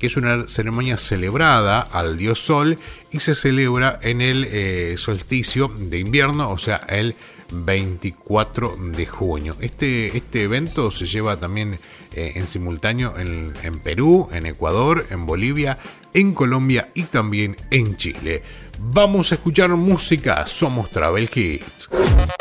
que 0.00 0.06
es 0.08 0.16
una 0.16 0.48
ceremonia 0.48 0.96
celebrada 0.96 1.80
al 1.80 2.18
dios 2.18 2.40
sol 2.40 2.76
y 3.12 3.20
se 3.20 3.36
celebra 3.36 4.00
en 4.02 4.20
el 4.20 4.48
eh, 4.50 4.94
solsticio 4.96 5.68
de 5.68 6.00
invierno, 6.00 6.50
o 6.50 6.58
sea, 6.58 6.78
el 6.88 7.14
24 7.50 8.76
de 8.78 9.06
junio. 9.06 9.56
Este, 9.60 10.16
este 10.16 10.42
evento 10.42 10.90
se 10.90 11.06
lleva 11.06 11.36
también 11.36 11.78
eh, 12.14 12.32
en 12.34 12.46
simultáneo 12.46 13.18
en, 13.18 13.54
en 13.62 13.78
Perú, 13.80 14.28
en 14.32 14.46
Ecuador, 14.46 15.06
en 15.10 15.26
Bolivia, 15.26 15.78
en 16.14 16.34
Colombia 16.34 16.88
y 16.94 17.04
también 17.04 17.56
en 17.70 17.96
Chile. 17.96 18.42
Vamos 18.78 19.32
a 19.32 19.36
escuchar 19.36 19.70
música, 19.70 20.46
somos 20.46 20.90
Travel 20.90 21.28
Hits. 21.34 21.88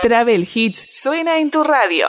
Travel 0.02 0.48
Hits 0.54 0.86
suena 0.90 1.40
en 1.40 1.50
tu 1.50 1.64
radio. 1.64 2.08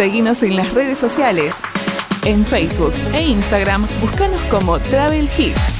Seguinos 0.00 0.42
en 0.42 0.56
las 0.56 0.72
redes 0.72 0.98
sociales. 0.98 1.56
En 2.24 2.46
Facebook 2.46 2.94
e 3.12 3.20
Instagram, 3.20 3.86
búscanos 4.00 4.40
como 4.44 4.78
Travel 4.78 5.28
Hits. 5.36 5.79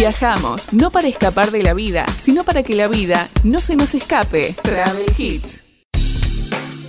Viajamos, 0.00 0.72
no 0.72 0.90
para 0.90 1.08
escapar 1.08 1.50
de 1.50 1.62
la 1.62 1.74
vida, 1.74 2.06
sino 2.18 2.42
para 2.42 2.62
que 2.62 2.74
la 2.74 2.88
vida 2.88 3.28
no 3.44 3.58
se 3.58 3.76
nos 3.76 3.94
escape. 3.94 4.54
Travel 4.62 5.04
Hits. 5.18 5.60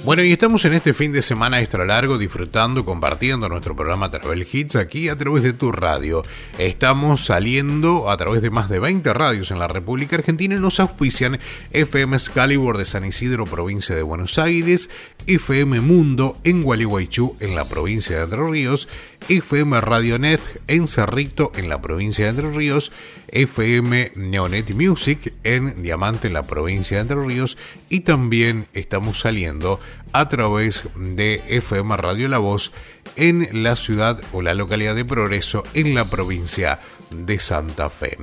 Bueno, 0.05 0.23
y 0.23 0.31
estamos 0.31 0.63
en 0.65 0.73
este 0.73 0.93
fin 0.93 1.11
de 1.11 1.21
semana 1.21 1.59
extra 1.59 1.85
largo 1.85 2.17
disfrutando, 2.17 2.85
compartiendo 2.85 3.49
nuestro 3.49 3.75
programa 3.75 4.09
Travel 4.09 4.47
Hits 4.51 4.77
aquí 4.77 5.09
a 5.09 5.17
través 5.17 5.43
de 5.43 5.51
tu 5.51 5.73
radio. 5.73 6.23
Estamos 6.57 7.25
saliendo 7.25 8.09
a 8.09 8.15
través 8.15 8.41
de 8.41 8.49
más 8.49 8.69
de 8.69 8.79
20 8.79 9.13
radios 9.13 9.51
en 9.51 9.59
la 9.59 9.67
República 9.67 10.15
Argentina 10.15 10.55
nos 10.55 10.79
auspician 10.79 11.37
FM 11.71 12.15
Excalibur 12.15 12.77
de 12.77 12.85
San 12.85 13.05
Isidro, 13.05 13.45
provincia 13.45 13.93
de 13.93 14.03
Buenos 14.03 14.39
Aires, 14.39 14.89
FM 15.27 15.81
Mundo 15.81 16.37
en 16.45 16.61
Gualeguaychú, 16.61 17.35
en 17.39 17.55
la 17.55 17.65
provincia 17.65 18.15
de 18.15 18.23
Entre 18.23 18.39
Ríos, 18.41 18.87
FM 19.29 19.79
Radionet 19.81 20.41
en 20.67 20.87
Cerrito, 20.87 21.51
en 21.55 21.69
la 21.69 21.81
provincia 21.81 22.25
de 22.25 22.31
Entre 22.31 22.51
Ríos, 22.51 22.91
FM 23.29 24.13
Neonet 24.15 24.73
Music 24.73 25.33
en 25.43 25.81
Diamante, 25.83 26.27
en 26.27 26.33
la 26.33 26.43
provincia 26.43 26.97
de 26.97 27.01
Entre 27.01 27.23
Ríos, 27.25 27.57
y 27.89 28.01
también 28.01 28.67
estamos 28.73 29.19
saliendo 29.19 29.79
a 30.11 30.29
través 30.29 30.85
de 30.95 31.43
FM 31.47 31.95
Radio 31.97 32.27
La 32.27 32.39
Voz 32.39 32.71
en 33.15 33.63
la 33.63 33.75
ciudad 33.75 34.21
o 34.33 34.41
la 34.41 34.53
localidad 34.53 34.95
de 34.95 35.05
Progreso, 35.05 35.63
en 35.73 35.95
la 35.95 36.05
provincia 36.05 36.79
de 37.11 37.39
Santa 37.39 37.89
Fe. 37.89 38.17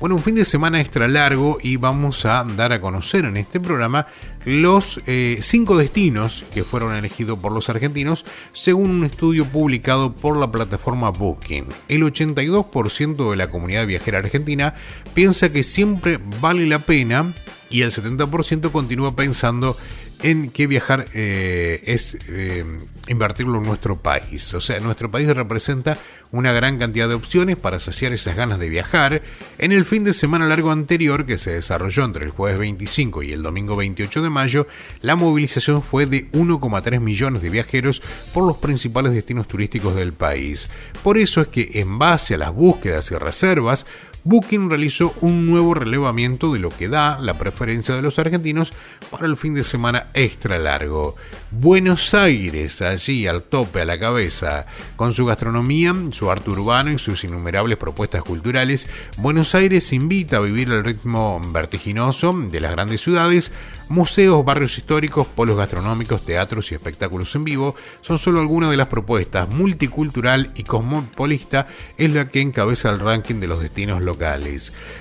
Bueno, 0.00 0.16
un 0.16 0.22
fin 0.22 0.34
de 0.34 0.44
semana 0.44 0.80
extra 0.80 1.08
largo 1.08 1.58
y 1.62 1.76
vamos 1.76 2.26
a 2.26 2.44
dar 2.44 2.72
a 2.72 2.80
conocer 2.80 3.24
en 3.24 3.36
este 3.36 3.60
programa 3.60 4.06
los 4.44 5.00
eh, 5.06 5.38
cinco 5.40 5.76
destinos 5.76 6.44
que 6.52 6.64
fueron 6.64 6.94
elegidos 6.94 7.38
por 7.38 7.52
los 7.52 7.68
argentinos 7.68 8.24
según 8.52 8.90
un 8.90 9.04
estudio 9.04 9.44
publicado 9.44 10.12
por 10.12 10.36
la 10.36 10.50
plataforma 10.50 11.10
Booking. 11.10 11.66
El 11.88 12.02
82% 12.02 13.30
de 13.30 13.36
la 13.36 13.50
comunidad 13.50 13.86
viajera 13.86 14.18
argentina 14.18 14.74
piensa 15.14 15.52
que 15.52 15.62
siempre 15.62 16.18
vale 16.40 16.66
la 16.66 16.80
pena 16.80 17.34
y 17.70 17.82
el 17.82 17.90
70% 17.90 18.70
continúa 18.70 19.16
pensando 19.16 19.76
en 20.22 20.50
que 20.50 20.66
viajar 20.66 21.06
eh, 21.12 21.82
es 21.84 22.16
eh, 22.28 22.64
invertirlo 23.08 23.58
en 23.58 23.64
nuestro 23.64 23.96
país. 23.96 24.54
O 24.54 24.60
sea, 24.60 24.80
nuestro 24.80 25.10
país 25.10 25.28
representa 25.28 25.98
una 26.34 26.52
gran 26.52 26.78
cantidad 26.78 27.08
de 27.08 27.14
opciones 27.14 27.56
para 27.56 27.78
saciar 27.78 28.12
esas 28.12 28.34
ganas 28.34 28.58
de 28.58 28.68
viajar. 28.68 29.22
En 29.58 29.70
el 29.70 29.84
fin 29.84 30.02
de 30.02 30.12
semana 30.12 30.46
largo 30.46 30.72
anterior, 30.72 31.26
que 31.26 31.38
se 31.38 31.52
desarrolló 31.52 32.04
entre 32.04 32.24
el 32.24 32.30
jueves 32.30 32.58
25 32.58 33.22
y 33.22 33.32
el 33.32 33.42
domingo 33.42 33.76
28 33.76 34.20
de 34.20 34.30
mayo, 34.30 34.66
la 35.00 35.14
movilización 35.14 35.82
fue 35.82 36.06
de 36.06 36.28
1,3 36.32 36.98
millones 37.00 37.40
de 37.40 37.50
viajeros 37.50 38.02
por 38.32 38.44
los 38.44 38.56
principales 38.56 39.12
destinos 39.12 39.46
turísticos 39.46 39.94
del 39.94 40.12
país. 40.12 40.68
Por 41.04 41.18
eso 41.18 41.40
es 41.40 41.48
que 41.48 41.70
en 41.74 41.98
base 42.00 42.34
a 42.34 42.38
las 42.38 42.52
búsquedas 42.52 43.12
y 43.12 43.14
reservas, 43.14 43.86
Booking 44.26 44.70
realizó 44.70 45.12
un 45.20 45.44
nuevo 45.44 45.74
relevamiento 45.74 46.50
de 46.54 46.58
lo 46.58 46.70
que 46.70 46.88
da 46.88 47.18
la 47.20 47.36
preferencia 47.36 47.94
de 47.94 48.00
los 48.00 48.18
argentinos 48.18 48.72
para 49.10 49.26
el 49.26 49.36
fin 49.36 49.52
de 49.52 49.64
semana 49.64 50.06
extra 50.14 50.58
largo. 50.58 51.14
Buenos 51.50 52.14
Aires, 52.14 52.80
allí 52.80 53.26
al 53.26 53.42
tope, 53.42 53.82
a 53.82 53.84
la 53.84 54.00
cabeza, 54.00 54.64
con 54.96 55.12
su 55.12 55.26
gastronomía, 55.26 55.94
su 56.12 56.30
arte 56.30 56.50
urbano 56.50 56.90
y 56.90 56.98
sus 56.98 57.22
innumerables 57.22 57.76
propuestas 57.76 58.22
culturales, 58.22 58.88
Buenos 59.18 59.54
Aires 59.54 59.92
invita 59.92 60.38
a 60.38 60.40
vivir 60.40 60.70
el 60.70 60.84
ritmo 60.84 61.38
vertiginoso 61.52 62.32
de 62.32 62.60
las 62.60 62.72
grandes 62.72 63.02
ciudades, 63.02 63.52
museos, 63.90 64.42
barrios 64.42 64.78
históricos, 64.78 65.26
polos 65.26 65.58
gastronómicos, 65.58 66.24
teatros 66.24 66.72
y 66.72 66.74
espectáculos 66.74 67.34
en 67.34 67.44
vivo 67.44 67.74
son 68.00 68.16
solo 68.16 68.40
algunas 68.40 68.70
de 68.70 68.78
las 68.78 68.88
propuestas. 68.88 69.50
Multicultural 69.50 70.50
y 70.56 70.62
cosmopolista 70.62 71.68
es 71.98 72.10
la 72.12 72.26
que 72.28 72.40
encabeza 72.40 72.88
el 72.88 73.00
ranking 73.00 73.36
de 73.36 73.48
los 73.48 73.60
destinos 73.60 74.00
locales. 74.00 74.13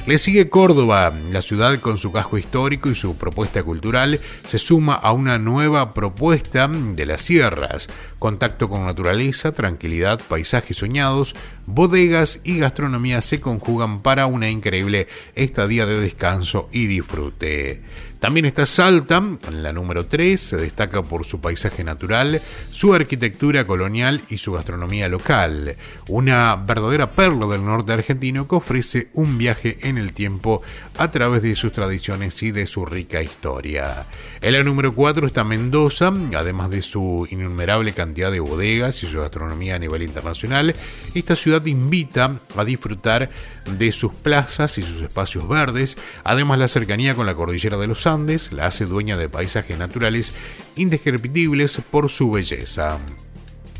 Le 0.05 0.17
sigue 0.17 0.49
Córdoba, 0.49 1.13
la 1.31 1.41
ciudad 1.41 1.79
con 1.79 1.97
su 1.97 2.11
casco 2.11 2.37
histórico 2.37 2.89
y 2.89 2.95
su 2.95 3.15
propuesta 3.15 3.63
cultural 3.63 4.19
se 4.43 4.57
suma 4.57 4.95
a 4.95 5.11
una 5.11 5.37
nueva 5.37 5.93
propuesta 5.93 6.67
de 6.67 7.05
las 7.05 7.21
sierras. 7.21 7.89
Contacto 8.23 8.69
con 8.69 8.85
naturaleza, 8.85 9.51
tranquilidad, 9.51 10.21
paisajes 10.29 10.77
soñados, 10.77 11.35
bodegas 11.65 12.39
y 12.45 12.57
gastronomía 12.57 13.21
se 13.21 13.41
conjugan 13.41 13.99
para 14.01 14.27
una 14.27 14.49
increíble 14.49 15.09
estadía 15.35 15.85
de 15.85 15.99
descanso 15.99 16.69
y 16.71 16.85
disfrute. 16.85 17.81
También 18.23 18.45
está 18.45 18.65
Salta, 18.65 19.17
en 19.17 19.63
la 19.63 19.73
número 19.73 20.05
3, 20.05 20.39
se 20.39 20.55
destaca 20.55 21.01
por 21.03 21.25
su 21.25 21.41
paisaje 21.41 21.83
natural, 21.83 22.39
su 22.71 22.93
arquitectura 22.93 23.67
colonial 23.67 24.21
y 24.29 24.37
su 24.37 24.53
gastronomía 24.53 25.09
local. 25.09 25.75
Una 26.07 26.55
verdadera 26.55 27.11
perla 27.11 27.47
del 27.47 27.65
norte 27.65 27.91
argentino 27.91 28.47
que 28.47 28.55
ofrece 28.55 29.09
un 29.11 29.37
viaje 29.37 29.79
en 29.81 29.97
el 29.97 30.13
tiempo 30.13 30.61
a 30.97 31.11
través 31.11 31.41
de 31.41 31.55
sus 31.55 31.71
tradiciones 31.71 32.41
y 32.43 32.51
de 32.51 32.65
su 32.65 32.85
rica 32.85 33.21
historia. 33.21 34.05
En 34.41 34.53
la 34.53 34.63
número 34.63 34.93
4 34.93 35.27
está 35.27 35.43
Mendoza, 35.43 36.13
además 36.35 36.69
de 36.69 36.81
su 36.81 37.27
innumerable 37.29 37.93
cantidad 37.93 38.31
de 38.31 38.39
bodegas 38.39 39.03
y 39.03 39.07
su 39.07 39.19
gastronomía 39.19 39.75
a 39.75 39.79
nivel 39.79 40.03
internacional. 40.03 40.75
Esta 41.13 41.35
ciudad 41.35 41.65
invita 41.65 42.39
a 42.55 42.65
disfrutar 42.65 43.29
de 43.77 43.91
sus 43.91 44.13
plazas 44.13 44.77
y 44.77 44.83
sus 44.83 45.01
espacios 45.01 45.47
verdes, 45.47 45.97
además 46.23 46.59
la 46.59 46.67
cercanía 46.67 47.15
con 47.15 47.25
la 47.25 47.35
cordillera 47.35 47.77
de 47.77 47.87
los 47.87 48.05
Andes 48.07 48.51
la 48.51 48.67
hace 48.67 48.85
dueña 48.85 49.17
de 49.17 49.29
paisajes 49.29 49.77
naturales 49.77 50.33
indescriptibles 50.75 51.81
por 51.89 52.09
su 52.09 52.31
belleza. 52.31 52.99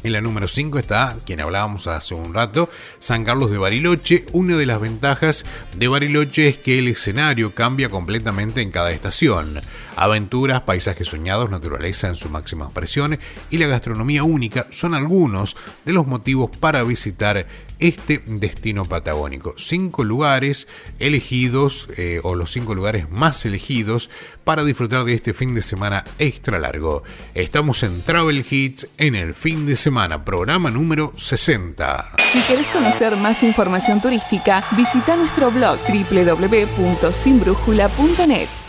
En 0.04 0.12
la 0.12 0.20
número 0.20 0.50
5 0.50 0.80
está, 0.80 1.16
quien 1.26 1.40
hablábamos 1.40 1.88
hace 1.88 2.14
un 2.14 2.34
rato, 2.34 2.70
San 3.00 3.24
Carlos 3.24 3.50
de 3.50 3.58
Bariloche. 3.58 4.26
Una 4.34 4.58
de 4.58 4.66
las 4.66 4.82
ventajas 4.82 5.46
de 5.78 5.88
Bariloche 5.88 6.50
es 6.50 6.58
que 6.58 6.80
el 6.80 6.90
escenario 6.90 7.56
cambia 7.56 7.88
completamente 7.88 8.62
en 8.62 8.70
cada 8.70 8.92
estación. 8.92 9.62
Aventuras, 9.96 10.62
paisajes 10.62 11.08
soñados, 11.08 11.50
naturaleza 11.50 12.08
en 12.08 12.16
su 12.16 12.30
máxima 12.30 12.66
expresión 12.66 13.20
y 13.50 13.58
la 13.58 13.68
gastronomía 13.68 14.24
única 14.24 14.68
son 14.72 14.94
algunos 14.94 15.56
de 15.86 15.94
los 15.94 16.08
motivos 16.08 16.56
para 16.58 16.84
visitar 16.84 17.48
este 17.80 18.22
destino 18.26 18.86
patagónico. 18.86 19.54
Cinco 19.58 20.04
lugares 20.04 20.68
elegidos 21.00 21.90
eh, 21.98 22.20
o 22.24 22.36
los 22.36 22.52
cinco 22.52 22.76
lugares 22.76 23.10
más 23.10 23.46
elegidos 23.46 24.10
para 24.44 24.64
disfrutar 24.64 25.04
de 25.04 25.14
este 25.14 25.34
fin 25.34 25.54
de 25.54 25.62
semana 25.62 26.04
extra 26.18 26.60
largo. 26.60 27.04
Estamos 27.34 27.84
en 27.84 28.02
Travel 28.02 28.46
Hits 28.50 28.88
en 28.98 29.16
el 29.16 29.34
fin 29.34 29.66
de 29.66 29.76
semana, 29.76 30.24
programa 30.24 30.72
número 30.72 31.14
60. 31.18 32.12
Si 32.32 32.42
querés 32.44 32.68
conocer 32.68 33.18
más 33.18 33.44
información 33.44 34.02
turística, 34.02 34.64
visita 34.76 35.16
nuestro 35.16 35.52
blog 35.52 35.78
www.sinbrújula.net. 35.88 38.63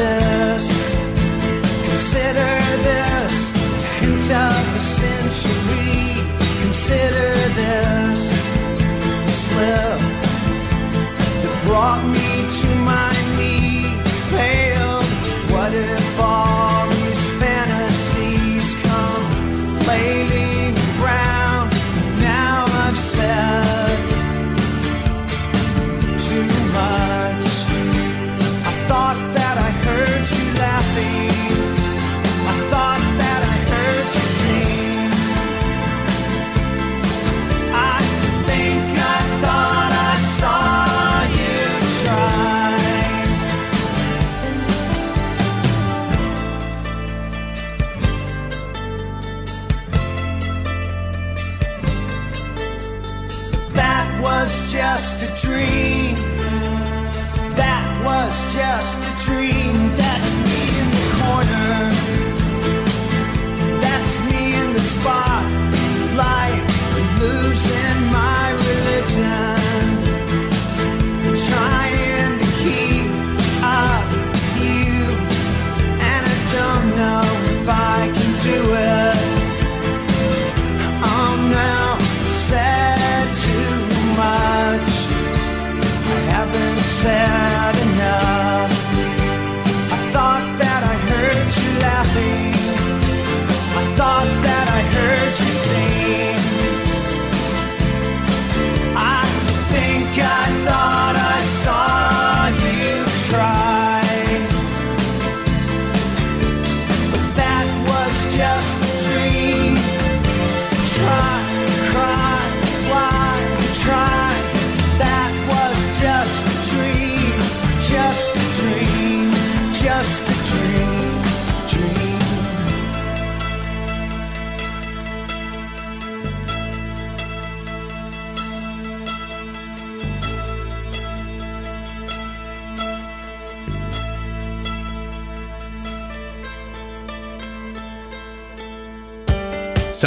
this, 0.00 0.66
consider 1.88 2.52
this, 2.88 3.36
hint 3.98 4.28
of 4.46 4.62
the 4.74 4.78
century. 4.78 6.14
Consider 6.62 7.30
this, 7.60 8.22
the 9.26 9.32
slip 9.44 10.00
that 11.42 11.62
brought 11.64 12.02
me. 12.12 12.19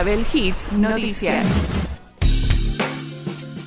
Travel 0.00 0.24
Hits 0.32 0.72
Noticias. 0.72 1.46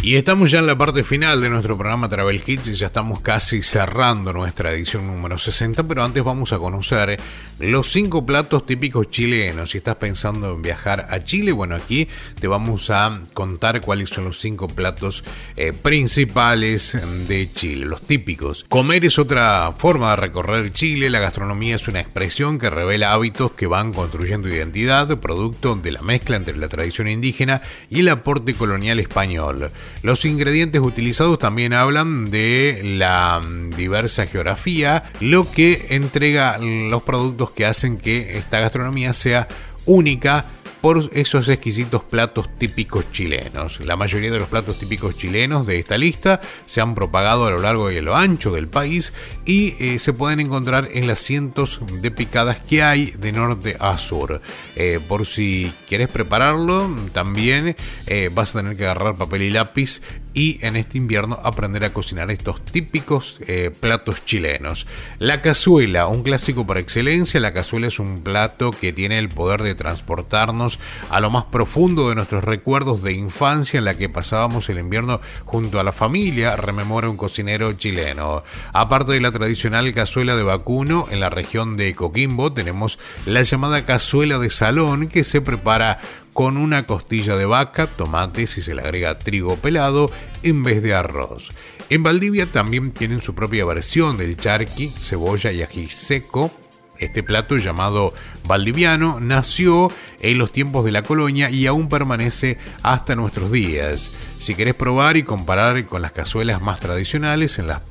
Y 0.01 0.15
estamos 0.15 0.49
ya 0.49 0.57
en 0.57 0.65
la 0.65 0.75
parte 0.75 1.03
final 1.03 1.39
de 1.39 1.47
nuestro 1.47 1.77
programa 1.77 2.09
Travel 2.09 2.41
Hits 2.43 2.69
y 2.69 2.73
ya 2.73 2.87
estamos 2.87 3.19
casi 3.19 3.61
cerrando 3.61 4.33
nuestra 4.33 4.71
edición 4.71 5.05
número 5.05 5.37
60, 5.37 5.83
pero 5.83 6.03
antes 6.03 6.23
vamos 6.23 6.51
a 6.51 6.57
conocer 6.57 7.19
los 7.63 7.87
cinco 7.91 8.25
platos 8.25 8.65
típicos 8.65 9.09
chilenos. 9.09 9.71
Si 9.71 9.77
estás 9.77 9.95
pensando 9.95 10.53
en 10.53 10.61
viajar 10.61 11.07
a 11.09 11.23
Chile, 11.23 11.53
bueno, 11.53 11.75
aquí 11.75 12.07
te 12.39 12.47
vamos 12.47 12.89
a 12.89 13.21
contar 13.33 13.79
cuáles 13.79 14.09
son 14.09 14.25
los 14.25 14.39
cinco 14.39 14.67
platos 14.67 15.23
eh, 15.55 15.71
principales 15.71 16.97
de 17.27 17.49
Chile, 17.51 17.85
los 17.85 18.01
típicos. 18.01 18.65
Comer 18.67 19.05
es 19.05 19.17
otra 19.17 19.71
forma 19.77 20.11
de 20.11 20.15
recorrer 20.17 20.73
Chile, 20.73 21.09
la 21.09 21.19
gastronomía 21.19 21.75
es 21.75 21.87
una 21.87 22.01
expresión 22.01 22.59
que 22.59 22.69
revela 22.69 23.13
hábitos 23.13 23.53
que 23.53 23.67
van 23.67 23.93
construyendo 23.93 24.49
identidad, 24.49 25.17
producto 25.19 25.75
de 25.75 25.93
la 25.93 26.01
mezcla 26.01 26.35
entre 26.35 26.57
la 26.57 26.67
tradición 26.67 27.07
indígena 27.07 27.61
y 27.89 28.01
el 28.01 28.09
aporte 28.09 28.55
colonial 28.55 28.99
español. 28.99 29.71
Los 30.01 30.25
ingredientes 30.25 30.81
utilizados 30.81 31.39
también 31.39 31.71
hablan 31.71 32.29
de 32.29 32.81
la 32.83 33.39
diversa 33.77 34.27
geografía, 34.27 35.05
lo 35.21 35.49
que 35.49 35.87
entrega 35.91 36.57
los 36.57 37.03
productos 37.03 37.52
que 37.53 37.65
hacen 37.65 37.97
que 37.97 38.37
esta 38.37 38.59
gastronomía 38.59 39.13
sea 39.13 39.47
única 39.85 40.45
por 40.83 41.09
esos 41.13 41.47
exquisitos 41.47 42.03
platos 42.03 42.53
típicos 42.57 43.09
chilenos. 43.13 43.79
La 43.85 43.95
mayoría 43.95 44.29
de 44.29 44.39
los 44.39 44.49
platos 44.49 44.79
típicos 44.79 45.15
chilenos 45.15 45.65
de 45.65 45.79
esta 45.79 45.97
lista 45.97 46.41
se 46.65 46.81
han 46.81 46.93
propagado 46.93 47.45
a 47.45 47.51
lo 47.51 47.59
largo 47.59 47.89
y 47.89 47.99
a 47.99 48.01
lo 48.01 48.17
ancho 48.17 48.51
del 48.51 48.67
país 48.67 49.13
y 49.45 49.75
eh, 49.79 49.97
se 49.97 50.11
pueden 50.11 50.41
encontrar 50.41 50.89
en 50.91 51.07
las 51.07 51.19
cientos 51.19 51.79
de 52.01 52.11
picadas 52.11 52.57
que 52.57 52.83
hay 52.83 53.11
de 53.11 53.31
norte 53.31 53.77
a 53.79 53.97
sur. 53.97 54.41
Eh, 54.75 54.99
por 55.07 55.25
si 55.25 55.71
quieres 55.87 56.09
prepararlo, 56.09 56.93
también 57.13 57.77
eh, 58.07 58.29
vas 58.33 58.53
a 58.53 58.59
tener 58.59 58.75
que 58.75 58.83
agarrar 58.83 59.15
papel 59.15 59.43
y 59.43 59.51
lápiz 59.51 60.01
y 60.33 60.59
en 60.65 60.75
este 60.75 60.97
invierno 60.97 61.39
aprender 61.43 61.85
a 61.85 61.93
cocinar 61.93 62.31
estos 62.31 62.63
típicos 62.63 63.39
eh, 63.47 63.71
platos 63.77 64.25
chilenos. 64.25 64.87
La 65.19 65.41
cazuela, 65.41 66.07
un 66.07 66.23
clásico 66.23 66.65
por 66.65 66.77
excelencia, 66.77 67.39
la 67.39 67.53
cazuela 67.53 67.87
es 67.87 67.99
un 67.99 68.21
plato 68.21 68.71
que 68.71 68.93
tiene 68.93 69.19
el 69.19 69.29
poder 69.29 69.61
de 69.61 69.75
transportarnos 69.75 70.79
a 71.09 71.19
lo 71.19 71.29
más 71.29 71.45
profundo 71.45 72.09
de 72.09 72.15
nuestros 72.15 72.43
recuerdos 72.43 73.03
de 73.03 73.13
infancia 73.13 73.77
en 73.77 73.85
la 73.85 73.93
que 73.93 74.09
pasábamos 74.09 74.69
el 74.69 74.79
invierno 74.79 75.21
junto 75.45 75.79
a 75.79 75.83
la 75.83 75.91
familia, 75.91 76.55
rememora 76.55 77.09
un 77.09 77.17
cocinero 77.17 77.73
chileno. 77.73 78.43
Aparte 78.73 79.13
de 79.13 79.21
la 79.21 79.31
tradicional 79.31 79.93
cazuela 79.93 80.35
de 80.35 80.43
vacuno, 80.43 81.07
en 81.11 81.19
la 81.19 81.29
región 81.29 81.77
de 81.77 81.93
Coquimbo 81.93 82.51
tenemos 82.53 82.99
la 83.25 83.43
llamada 83.43 83.85
cazuela 83.85 84.39
de 84.39 84.49
salón 84.49 85.07
que 85.07 85.23
se 85.23 85.41
prepara 85.41 85.99
con 86.33 86.57
una 86.57 86.85
costilla 86.85 87.35
de 87.37 87.45
vaca, 87.45 87.87
tomates 87.87 88.57
y 88.57 88.61
se 88.61 88.75
le 88.75 88.81
agrega 88.81 89.19
trigo 89.19 89.55
pelado 89.55 90.11
en 90.41 90.63
vez 90.63 90.83
de 90.83 90.93
arroz. 90.93 91.51
En 91.89 92.03
Valdivia 92.03 92.51
también 92.51 92.91
tienen 92.91 93.21
su 93.21 93.35
propia 93.35 93.65
versión 93.65 94.17
del 94.17 94.35
charqui, 94.35 94.89
cebolla 94.89 95.51
y 95.51 95.61
ají 95.61 95.87
seco. 95.87 96.51
Este 96.97 97.23
plato 97.23 97.57
llamado 97.57 98.13
valdiviano 98.47 99.19
nació 99.19 99.91
en 100.23 100.39
los 100.39 100.51
tiempos 100.51 100.83
de 100.83 100.91
la 100.91 101.03
colonia 101.03 101.51
y 101.51 101.67
aún 101.67 101.87
permanece 101.89 102.57
hasta 102.81 103.15
nuestros 103.15 103.51
días. 103.51 104.11
Si 104.39 104.55
querés 104.55 104.73
probar 104.73 105.17
y 105.17 105.23
comparar 105.23 105.85
con 105.85 106.01
las 106.01 106.13
cazuelas 106.13 106.61
más 106.61 106.79
tradicionales 106.79 107.59
en 107.59 107.67
las 107.67 107.81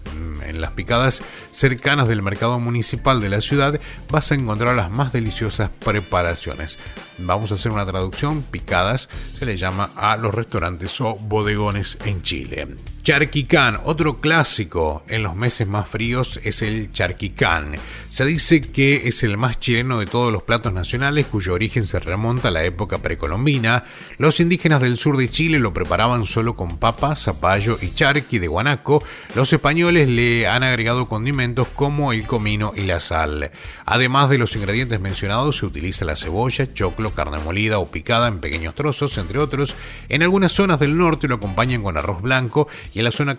en 0.47 0.61
las 0.61 0.73
picadas 0.73 1.23
cercanas 1.51 2.09
del 2.09 2.23
mercado 2.23 2.59
municipal 2.59 3.21
de 3.21 3.29
la 3.29 3.41
ciudad 3.41 3.81
vas 4.11 4.33
a 4.33 4.35
encontrar 4.35 4.75
las 4.75 4.91
más 4.91 5.13
deliciosas 5.13 5.71
preparaciones. 5.85 6.79
Vamos 7.19 7.53
a 7.53 7.55
hacer 7.55 7.73
una 7.73 7.87
traducción, 7.87 8.43
picadas 8.43 9.09
se 9.39 9.47
le 9.47 9.57
llama 9.57 9.91
a 9.97 10.17
los 10.17 10.35
restaurantes 10.35 11.01
o 11.01 11.15
bodegones 11.17 11.99
en 12.05 12.23
Chile. 12.23 12.69
Charquicán, 13.03 13.81
otro 13.85 14.21
clásico 14.21 15.03
en 15.09 15.25
los 15.25 15.35
meses 15.35 15.67
más 15.67 15.89
fríos 15.89 16.41
es 16.45 16.63
el 16.63 16.93
charquicán. 16.93 17.75
Se 18.09 18.25
dice 18.25 18.61
que 18.61 19.09
es 19.09 19.25
el 19.25 19.37
más 19.37 19.59
chileno 19.59 19.99
de 19.99 20.07
todos 20.07 20.33
los 20.33 20.45
platos 20.45 20.73
nacionales 20.73 21.27
cuyo 21.27 21.55
origen 21.55 21.85
se 21.85 21.99
remonta 21.99 22.22
a 22.23 22.51
la 22.51 22.65
época 22.65 22.99
precolombina. 22.99 23.85
Los 24.17 24.39
indígenas 24.39 24.81
del 24.81 24.97
sur 24.97 25.17
de 25.17 25.29
Chile 25.29 25.59
lo 25.59 25.75
preparaban 25.75 26.25
solo 26.25 26.55
con 26.55 26.79
papa, 26.79 27.17
zapallo 27.17 27.79
y 27.83 27.91
charqui 27.91 28.39
de 28.39 28.47
guanaco. 28.47 29.03
Los 29.35 29.53
españoles 29.53 30.09
le 30.09 30.47
han 30.47 30.63
agregado 30.63 31.09
condimentos 31.09 31.67
como 31.75 32.13
el 32.13 32.27
comino 32.27 32.73
y 32.77 32.83
la 32.83 33.01
sal. 33.01 33.51
Además 33.85 34.31
de 34.31 34.39
los 34.39 34.55
ingredientes 34.55 35.01
mencionados 35.01 35.57
se 35.59 35.67
utiliza 35.67 36.05
la 36.05 36.15
cebolla, 36.15 36.73
choclo, 36.73 37.11
carne 37.11 37.39
molida 37.39 37.81
o 37.81 37.91
picada 37.91 38.29
en 38.29 38.39
pequeños 38.39 38.77
trozos, 38.77 39.19
entre 39.19 39.41
otros. 39.41 39.75
En 40.09 40.23
algunas 40.23 40.53
zonas 40.53 40.79
del 40.79 40.97
norte 40.97 41.27
lo 41.27 41.35
acompañan 41.35 41.83
con 41.83 41.97
arroz 41.97 42.23
blanco 42.23 42.69
y 42.95 43.01
en 43.01 43.05
la 43.07 43.11
zona 43.11 43.37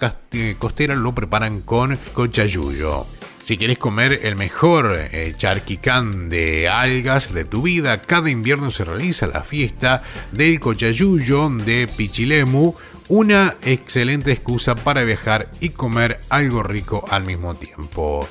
costera 0.59 0.95
lo 0.95 1.15
preparan 1.15 1.61
con 1.61 1.97
cochayuyo. 2.13 3.05
Si 3.43 3.57
quieres 3.57 3.77
comer 3.77 4.21
el 4.23 4.37
mejor 4.37 4.97
eh, 4.97 5.33
charquicán 5.35 6.29
de 6.29 6.69
algas 6.69 7.33
de 7.33 7.43
tu 7.43 7.63
vida, 7.63 8.01
cada 8.01 8.29
invierno 8.29 8.71
se 8.71 8.85
realiza 8.85 9.27
la 9.27 9.43
fiesta 9.43 10.01
del 10.31 10.61
cochayuyo 10.61 11.49
de 11.49 11.89
Pichilemu, 11.93 12.73
una 13.09 13.55
excelente 13.61 14.31
excusa 14.31 14.75
para 14.75 15.03
viajar 15.03 15.49
y 15.59 15.71
comer 15.71 16.21
algo 16.29 16.63
rico 16.63 17.03
al 17.09 17.25
mismo 17.25 17.53
tiempo. 17.55 18.25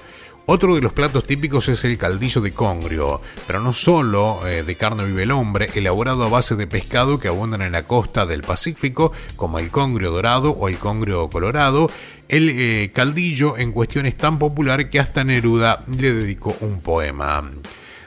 Otro 0.47 0.75
de 0.75 0.81
los 0.81 0.93
platos 0.93 1.25
típicos 1.25 1.69
es 1.69 1.85
el 1.85 1.97
caldillo 1.97 2.41
de 2.41 2.53
congrio, 2.53 3.21
pero 3.47 3.61
no 3.61 3.73
solo 3.73 4.45
eh, 4.47 4.65
de 4.65 4.77
carne 4.77 5.05
vive 5.05 5.23
el 5.23 5.31
hombre, 5.31 5.71
elaborado 5.75 6.25
a 6.25 6.29
base 6.29 6.57
de 6.57 6.67
pescado 6.67 7.21
que 7.21 7.29
abundan 7.29 7.63
en 7.63 7.73
la 7.73 7.85
costa 7.85 8.27
del 8.27 8.43
Pacífico, 8.43 9.13
como 9.37 9.61
el 9.61 9.71
congrio 9.71 10.11
dorado 10.11 10.51
o 10.51 10.69
el 10.69 10.79
congrio 10.79 11.31
colorado. 11.31 11.89
El 12.29 12.49
eh, 12.49 12.91
caldillo 12.93 13.57
en 13.57 13.71
cuestión 13.71 14.05
es 14.05 14.17
tan 14.17 14.39
popular 14.39 14.91
que 14.91 14.99
hasta 14.99 15.23
Neruda 15.23 15.85
le 15.97 16.13
dedicó 16.13 16.57
un 16.61 16.81
poema. 16.81 17.45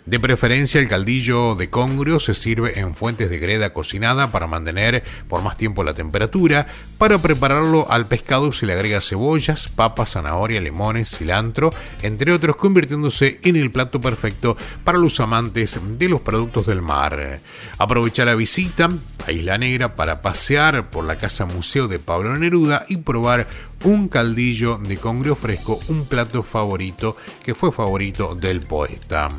De 0.05 0.19
preferencia, 0.19 0.79
el 0.79 0.87
caldillo 0.87 1.55
de 1.55 1.71
congrio 1.71 2.19
se 2.19 2.35
sirve 2.35 2.79
en 2.79 2.93
fuentes 2.93 3.27
de 3.27 3.39
greda 3.39 3.73
cocinada 3.73 4.31
para 4.31 4.45
mantener 4.45 5.03
por 5.27 5.41
más 5.41 5.57
tiempo 5.57 5.83
la 5.83 5.95
temperatura. 5.95 6.67
Para 6.99 7.17
prepararlo 7.17 7.89
al 7.89 8.07
pescado 8.07 8.51
se 8.51 8.67
le 8.67 8.73
agrega 8.73 9.01
cebollas, 9.01 9.67
papas, 9.67 10.11
zanahoria, 10.11 10.61
limones, 10.61 11.09
cilantro, 11.09 11.71
entre 12.03 12.33
otros, 12.33 12.55
convirtiéndose 12.55 13.39
en 13.41 13.55
el 13.55 13.71
plato 13.71 13.99
perfecto 13.99 14.55
para 14.83 14.99
los 14.99 15.19
amantes 15.19 15.79
de 15.97 16.07
los 16.07 16.21
productos 16.21 16.67
del 16.67 16.83
mar. 16.83 17.39
Aprovecha 17.79 18.25
la 18.25 18.35
visita 18.35 18.89
a 19.25 19.31
Isla 19.31 19.57
Negra 19.57 19.95
para 19.95 20.21
pasear 20.21 20.91
por 20.91 21.05
la 21.05 21.17
casa 21.17 21.47
museo 21.47 21.87
de 21.87 21.97
Pablo 21.97 22.35
Neruda 22.35 22.85
y 22.87 22.97
probar 22.97 23.47
un 23.83 24.07
caldillo 24.07 24.77
de 24.77 24.97
congrio 24.97 25.35
fresco, 25.35 25.79
un 25.87 26.05
plato 26.05 26.43
favorito 26.43 27.17
que 27.43 27.55
fue 27.55 27.71
favorito 27.71 28.35
del 28.35 28.61
poeta. 28.61 29.29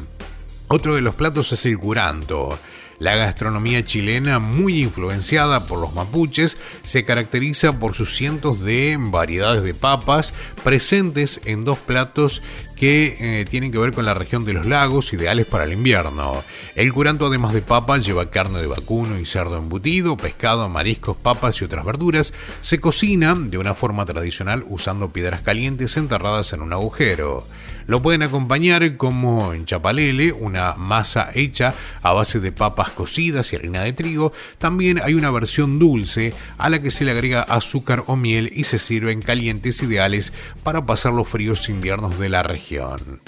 Otro 0.68 0.97
de 0.97 1.01
los 1.01 1.14
platos 1.14 1.52
es 1.52 1.64
el 1.66 1.78
curanto. 1.78 2.59
La 2.98 3.14
gastronomía 3.14 3.84
chilena, 3.84 4.38
muy 4.38 4.82
influenciada 4.82 5.66
por 5.66 5.78
los 5.78 5.94
mapuches, 5.94 6.59
se 6.82 7.05
caracteriza 7.05 7.78
por 7.78 7.94
sus 7.94 8.16
cientos 8.16 8.60
de 8.60 8.97
variedades 8.98 9.62
de 9.62 9.74
papas 9.74 10.32
presentes 10.64 11.43
en 11.44 11.64
dos 11.64 11.78
platos 11.78 12.43
que 12.77 13.16
eh, 13.19 13.44
tienen 13.47 13.73
que 13.73 13.78
ver 13.78 13.93
con 13.93 14.05
la 14.05 14.15
región 14.15 14.44
de 14.44 14.53
los 14.53 14.66
lagos, 14.66 15.12
ideales 15.12 15.47
para 15.47 15.65
el 15.65 15.73
invierno. 15.73 16.44
El 16.74 16.93
curanto, 16.93 17.27
además 17.27 17.55
de 17.55 17.62
papa, 17.62 17.98
lleva 17.98 18.31
carne 18.31 18.61
de 18.61 18.66
vacuno 18.66 19.19
y 19.19 19.24
cerdo 19.24 19.57
embutido, 19.57 20.16
pescado, 20.16 20.69
mariscos, 20.69 21.16
papas 21.16 21.61
y 21.61 21.65
otras 21.65 21.85
verduras. 21.85 22.35
Se 22.61 22.78
cocina 22.78 23.35
de 23.36 23.59
una 23.59 23.74
forma 23.74 24.05
tradicional 24.05 24.65
usando 24.69 25.09
piedras 25.09 25.40
calientes 25.40 25.97
enterradas 25.97 26.53
en 26.53 26.61
un 26.61 26.73
agujero. 26.73 27.44
Lo 27.86 28.03
pueden 28.03 28.24
acompañar 28.24 28.97
como 28.97 29.53
en 29.53 29.65
chapalele, 29.65 30.32
una 30.32 30.74
masa 30.74 31.31
hecha 31.32 31.73
a 32.03 32.12
base 32.12 32.40
de 32.40 32.51
papas 32.51 32.90
cocidas 32.90 33.53
y 33.53 33.57
harina 33.57 33.82
de 33.82 33.93
trigo. 33.93 34.32
También 34.59 35.01
hay 35.03 35.15
una 35.15 35.31
versión 35.31 35.78
dulce 35.78 36.35
a 36.59 36.69
la 36.69 36.82
que 36.82 36.90
se 36.90 37.05
le 37.05 37.12
agrega 37.12 37.43
azúcar 37.43 38.03
o 38.09 38.16
miel 38.16 38.51
y 38.53 38.65
se 38.65 38.78
sirven 38.78 39.23
calientes 39.23 39.82
ideales 39.85 40.32
para 40.65 40.85
pasar 40.85 41.12
los 41.12 41.28
fríos 41.28 41.69
inviernos 41.69 42.19
de 42.19 42.28
la 42.28 42.43
región. 42.43 42.65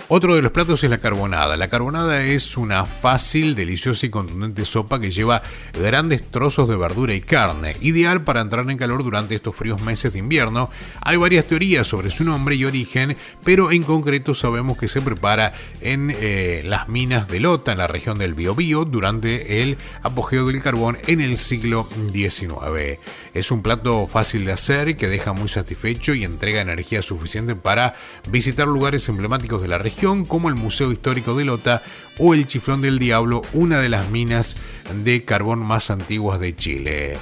Otro 0.08 0.34
de 0.34 0.42
los 0.42 0.52
platos 0.52 0.82
es 0.82 0.90
la 0.90 0.98
carbonada. 0.98 1.56
La 1.56 1.68
carbonada 1.68 2.22
es 2.22 2.56
una 2.56 2.84
fácil, 2.84 3.54
deliciosa 3.54 4.06
y 4.06 4.10
contundente 4.10 4.64
sopa 4.64 5.00
que 5.00 5.10
lleva 5.10 5.42
grandes 5.72 6.28
trozos 6.30 6.68
de 6.68 6.76
verdura 6.76 7.14
y 7.14 7.20
carne, 7.20 7.76
ideal 7.80 8.22
para 8.22 8.40
entrar 8.40 8.68
en 8.68 8.76
calor 8.76 9.04
durante 9.04 9.34
estos 9.34 9.54
fríos 9.54 9.80
meses 9.80 10.12
de 10.12 10.18
invierno. 10.18 10.70
Hay 11.02 11.16
varias 11.16 11.46
teorías 11.46 11.86
sobre 11.86 12.10
su 12.10 12.24
nombre 12.24 12.56
y 12.56 12.64
origen, 12.64 13.16
pero 13.44 13.70
en 13.70 13.84
concreto 13.84 14.34
sabemos 14.34 14.76
que 14.76 14.88
se 14.88 15.02
prepara 15.02 15.52
en 15.80 16.12
eh, 16.14 16.62
las 16.64 16.88
minas 16.88 17.28
de 17.28 17.40
Lota, 17.40 17.72
en 17.72 17.78
la 17.78 17.86
región 17.86 18.18
del 18.18 18.34
Biobío, 18.34 18.84
durante 18.84 19.62
el 19.62 19.76
apogeo 20.02 20.46
del 20.46 20.62
carbón 20.62 20.98
en 21.06 21.20
el 21.20 21.36
siglo 21.36 21.88
XIX. 22.12 22.98
Es 23.38 23.52
un 23.52 23.62
plato 23.62 24.08
fácil 24.08 24.44
de 24.44 24.50
hacer 24.50 24.96
que 24.96 25.06
deja 25.06 25.32
muy 25.32 25.46
satisfecho 25.46 26.12
y 26.12 26.24
entrega 26.24 26.60
energía 26.60 27.02
suficiente 27.02 27.54
para 27.54 27.94
visitar 28.28 28.66
lugares 28.66 29.08
emblemáticos 29.08 29.62
de 29.62 29.68
la 29.68 29.78
región 29.78 30.24
como 30.24 30.48
el 30.48 30.56
Museo 30.56 30.90
Histórico 30.90 31.36
de 31.36 31.44
Lota 31.44 31.84
o 32.18 32.34
el 32.34 32.48
Chiflón 32.48 32.82
del 32.82 32.98
Diablo, 32.98 33.42
una 33.52 33.80
de 33.80 33.90
las 33.90 34.10
minas 34.10 34.56
de 35.04 35.24
carbón 35.24 35.60
más 35.60 35.92
antiguas 35.92 36.40
de 36.40 36.56
Chile. 36.56 37.16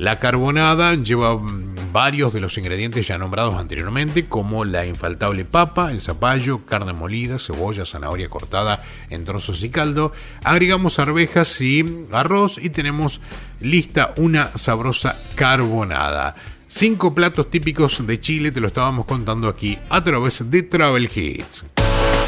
La 0.00 0.18
carbonada 0.18 0.94
lleva 0.94 1.36
mm, 1.36 1.92
varios 1.92 2.32
de 2.32 2.40
los 2.40 2.56
ingredientes 2.56 3.06
ya 3.06 3.18
nombrados 3.18 3.56
anteriormente, 3.56 4.24
como 4.24 4.64
la 4.64 4.86
infaltable 4.86 5.44
papa, 5.44 5.92
el 5.92 6.00
zapallo, 6.00 6.64
carne 6.64 6.94
molida, 6.94 7.38
cebolla, 7.38 7.84
zanahoria 7.84 8.30
cortada 8.30 8.82
en 9.10 9.26
trozos 9.26 9.62
y 9.62 9.68
caldo. 9.68 10.12
Agregamos 10.42 10.98
arvejas 10.98 11.60
y 11.60 11.84
arroz 12.12 12.56
y 12.56 12.70
tenemos 12.70 13.20
lista 13.60 14.14
una 14.16 14.56
sabrosa 14.56 15.14
carbonada. 15.34 16.34
Cinco 16.66 17.14
platos 17.14 17.50
típicos 17.50 18.06
de 18.06 18.18
Chile 18.18 18.52
te 18.52 18.60
lo 18.60 18.68
estábamos 18.68 19.04
contando 19.04 19.48
aquí 19.48 19.78
a 19.90 20.02
través 20.02 20.50
de 20.50 20.62
Travel 20.62 21.10
Hits. 21.14 21.66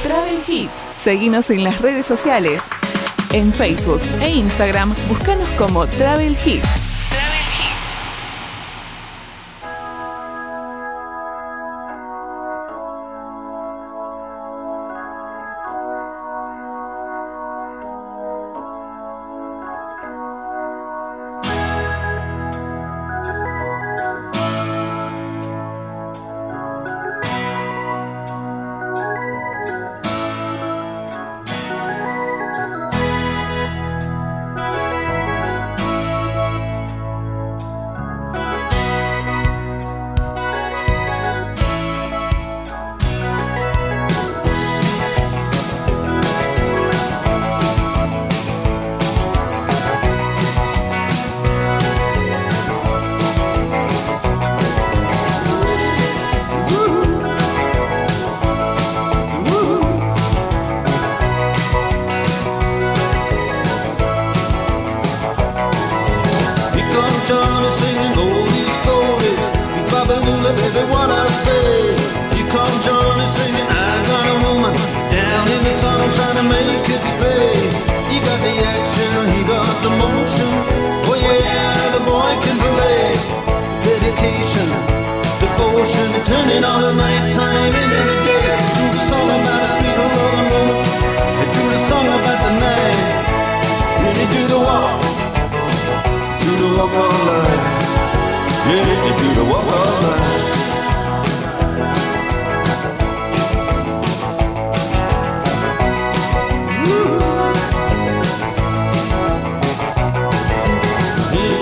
Travel 0.03 0.40
Hits. 0.47 0.90
Seguinos 0.94 1.49
en 1.49 1.65
las 1.65 1.81
redes 1.81 2.05
sociales. 2.05 2.65
En 3.32 3.51
Facebook 3.55 4.03
e 4.20 4.28
Instagram, 4.28 4.94
búscanos 5.09 5.49
como 5.57 5.86
Travel 5.86 6.36
Hits. 6.44 6.91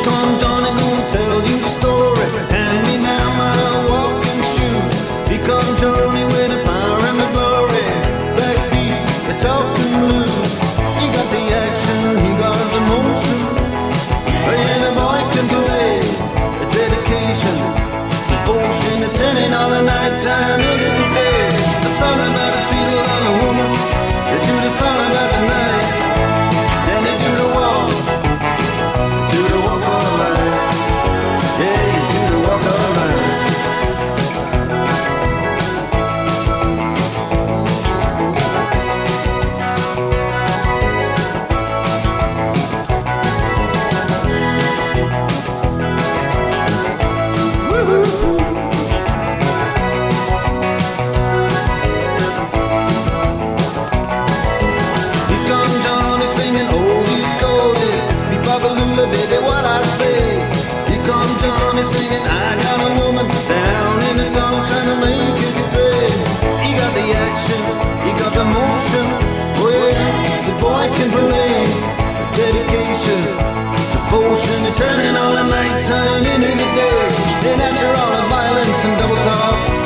come 0.03 0.40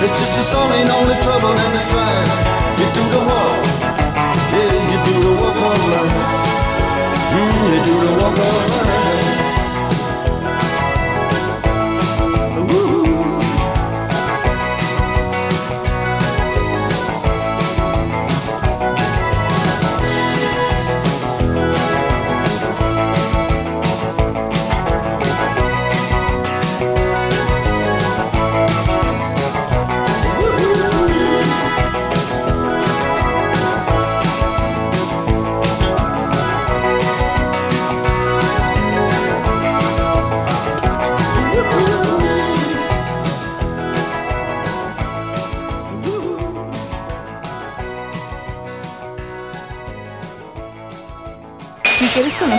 It's 0.05 0.13
just 0.21 0.37
a 0.37 0.43
song 0.43 0.71
ain't 0.73 0.91
only 0.91 1.17
trouble 1.25 1.49
and 1.49 1.73
the 1.73 1.81
strife. 1.81 2.33
You 2.79 2.87
do 2.93 3.05
the 3.15 3.23
walk, 3.25 3.65
yeah, 4.53 4.91
you 4.91 4.99
do 5.09 5.15
the 5.25 5.33
walk 5.41 5.57
of 5.57 5.81
life. 5.93 6.17
Mm, 7.33 7.73
you 7.73 7.81
do 7.89 7.95
the 8.05 8.13
walk 8.23 8.37
of 8.37 8.69
life. 8.69 8.74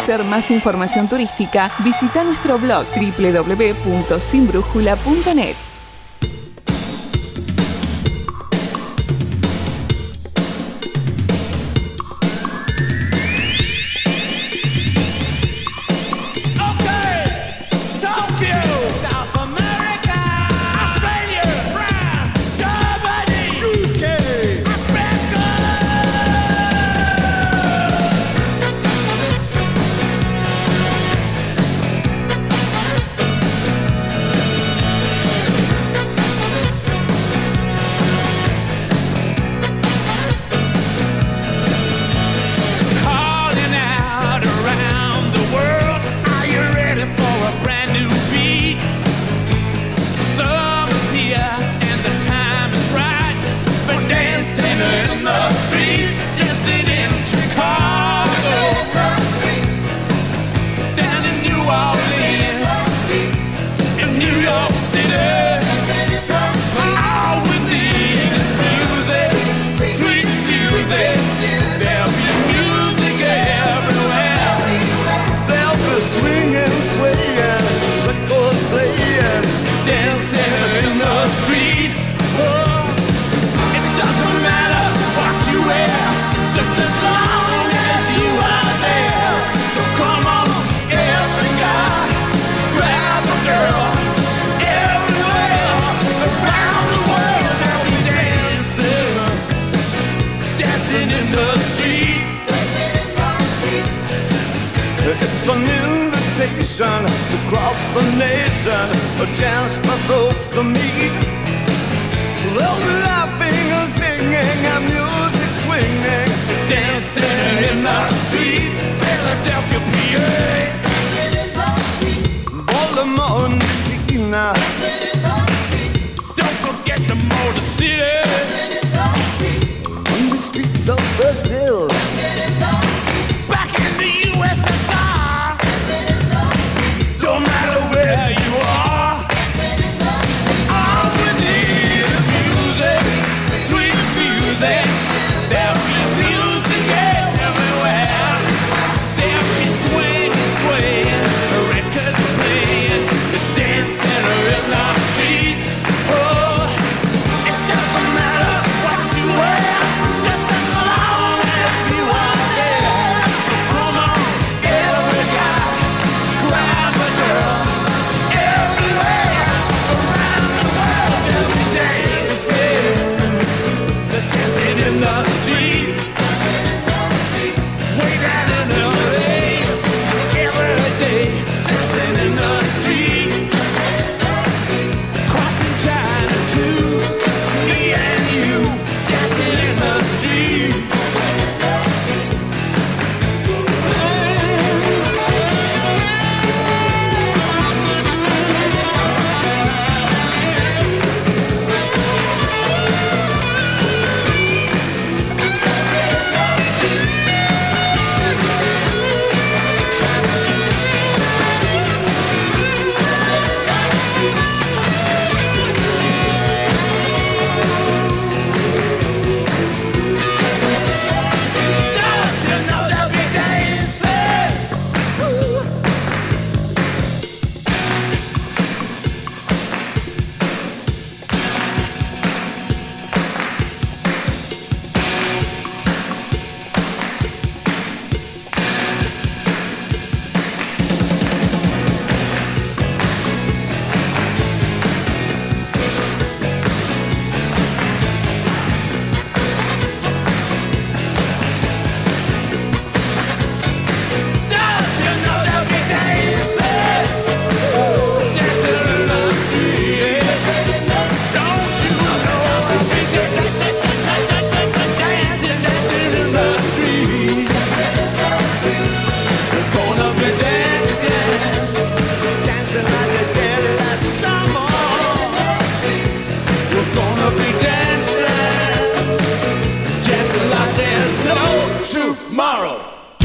conocer 0.06 0.30
más 0.30 0.52
información 0.52 1.08
turística, 1.08 1.72
visita 1.84 2.24
nuestro 2.24 2.60
blog 2.60 2.86
www.sinbrújula.net. 2.96 5.75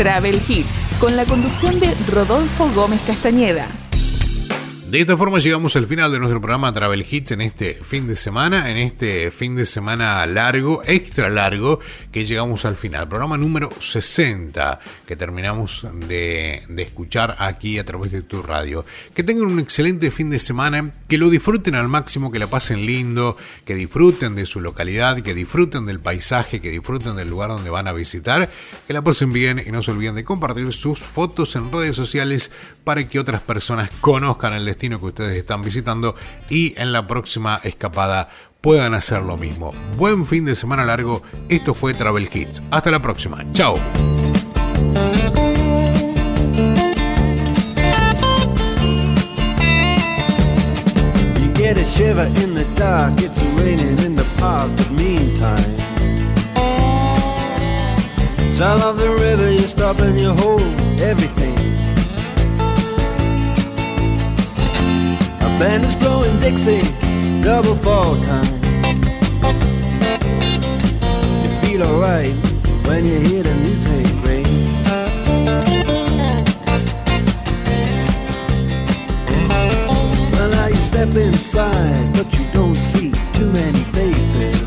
Travel 0.01 0.41
Hits, 0.49 0.81
con 0.99 1.15
la 1.15 1.27
conducción 1.27 1.79
de 1.79 1.95
Rodolfo 2.11 2.71
Gómez 2.75 3.03
Castañeda. 3.07 3.69
De 4.91 5.01
esta 5.01 5.17
forma 5.17 5.39
llegamos 5.39 5.77
al 5.77 5.87
final 5.87 6.11
de 6.11 6.19
nuestro 6.19 6.41
programa 6.41 6.73
Travel 6.73 7.07
Hits 7.09 7.31
en 7.31 7.43
este 7.43 7.75
fin 7.75 8.09
de 8.09 8.17
semana, 8.17 8.73
en 8.73 8.77
este 8.77 9.31
fin 9.31 9.55
de 9.55 9.65
semana 9.65 10.27
largo, 10.27 10.83
extra 10.85 11.31
largo, 11.31 11.79
que 12.11 12.25
llegamos 12.25 12.65
al 12.65 12.75
final. 12.75 13.07
Programa 13.07 13.39
número 13.39 13.71
60 13.79 14.81
que 15.07 15.15
terminamos 15.15 15.87
de, 16.09 16.65
escuchar 16.77 17.37
aquí 17.39 17.79
a 17.79 17.85
través 17.85 18.11
de 18.11 18.23
tu 18.23 18.43
radio. 18.43 18.85
Que 19.15 19.23
tengan 19.23 19.47
un 19.47 19.61
excelente 19.61 20.11
fin 20.11 20.29
de 20.29 20.41
semana, 20.41 20.91
que 21.07 21.19
lo 21.19 21.31
disfruten 21.31 21.77
al 21.77 21.87
máximo, 21.87 22.33
que 22.33 22.41
la 22.41 22.49
pasen 22.49 22.85
lindo, 22.85 23.37
que 23.65 23.77
disfruten 23.77 24.35
de 24.35 24.45
su 24.45 24.61
localidad, 24.61 25.23
que 25.23 25.35
disfruten 25.35 25.87
del 25.87 26.01
paisaje, 26.01 26.59
que 26.59 26.73
disfruten 26.73 27.15
del 27.15 27.29
lugar 27.29 27.51
donde 27.51 27.71
van 27.71 27.87
a 27.87 27.93
visitar, 27.93 28.51
que 28.89 28.93
la 28.93 29.03
pasen 29.03 29.33
bien 29.33 29.63
y 29.65 29.71
no 29.71 29.83
se 29.83 29.93
olviden 29.93 30.17
de 30.17 30.25
compartir 30.25 30.73
sus 30.73 30.99
fotos 30.99 31.55
en 31.55 31.71
redes 31.71 31.95
sociales 31.95 32.51
para 32.83 33.09
que 33.09 33.21
otras 33.21 33.41
personas 33.41 33.89
conozcan 34.01 34.55
el 34.55 34.65
destino 34.65 34.80
que 34.81 35.07
ustedes 35.07 35.37
están 35.37 35.63
visitando 35.63 36.15
y 36.49 36.75
en 36.81 36.93
la 36.93 37.07
próxima 37.07 37.61
escapada 37.63 38.31
puedan 38.61 38.95
hacer 38.95 39.23
lo 39.23 39.37
mismo. 39.37 39.75
Buen 39.97 40.25
fin 40.25 40.45
de 40.47 40.55
semana 40.55 40.85
largo. 40.85 41.23
Esto 41.49 41.75
fue 41.75 41.93
Travel 41.95 42.29
Hits. 42.33 42.63
Hasta 42.71 42.91
la 42.91 43.03
próxima. 43.03 43.45
Chao. 43.53 43.79
Of 58.83 58.99
the 58.99 59.09
river, 59.09 59.49
everything. 61.03 61.60
Band 65.61 65.85
is 65.85 65.95
blowing 65.95 66.41
Dixie, 66.41 66.81
double 67.43 67.77
fall 67.77 68.19
time. 68.23 68.47
You 71.45 71.51
feel 71.61 71.83
alright 71.83 72.33
when 72.87 73.05
you 73.05 73.19
hear 73.21 73.43
the 73.43 73.55
music 73.57 74.07
ring. 74.27 74.47
Well, 80.33 80.51
now 80.51 80.67
you 80.69 80.77
step 80.77 81.15
inside, 81.15 82.15
but 82.15 82.33
you 82.39 82.47
don't 82.55 82.75
see 82.75 83.13
too 83.35 83.51
many 83.51 83.85
faces. 83.93 84.63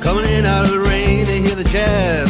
Coming 0.00 0.26
in 0.32 0.44
out 0.44 0.64
of 0.64 0.72
the 0.72 0.80
rain, 0.80 1.24
they 1.24 1.40
hear 1.40 1.54
the 1.54 1.62
jazz 1.62 2.29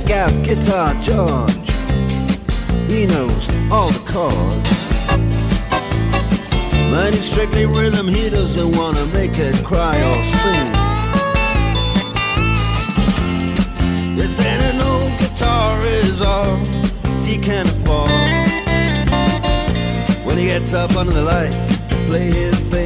Check 0.00 0.10
out 0.10 0.44
Guitar 0.44 0.92
George. 1.00 1.70
He 2.90 3.06
knows 3.06 3.48
all 3.70 3.90
the 3.90 4.02
chords. 4.06 4.76
It's 7.14 7.28
strictly 7.28 7.64
rhythm, 7.64 8.08
he 8.08 8.28
doesn't 8.28 8.76
wanna 8.76 9.06
make 9.06 9.38
it 9.38 9.64
cry 9.64 9.96
or 10.10 10.22
sing. 10.22 10.72
If 14.18 14.36
then 14.36 14.74
an 14.74 14.80
old 14.82 15.18
guitar 15.18 15.80
is 15.82 16.20
all 16.20 16.56
he 17.24 17.38
can 17.38 17.66
afford, 17.66 18.10
when 20.26 20.36
he 20.36 20.46
gets 20.46 20.74
up 20.74 20.94
under 20.96 21.12
the 21.12 21.22
lights 21.22 21.68
to 21.68 21.96
play 22.06 22.30
his 22.32 22.58
thing. 22.70 22.85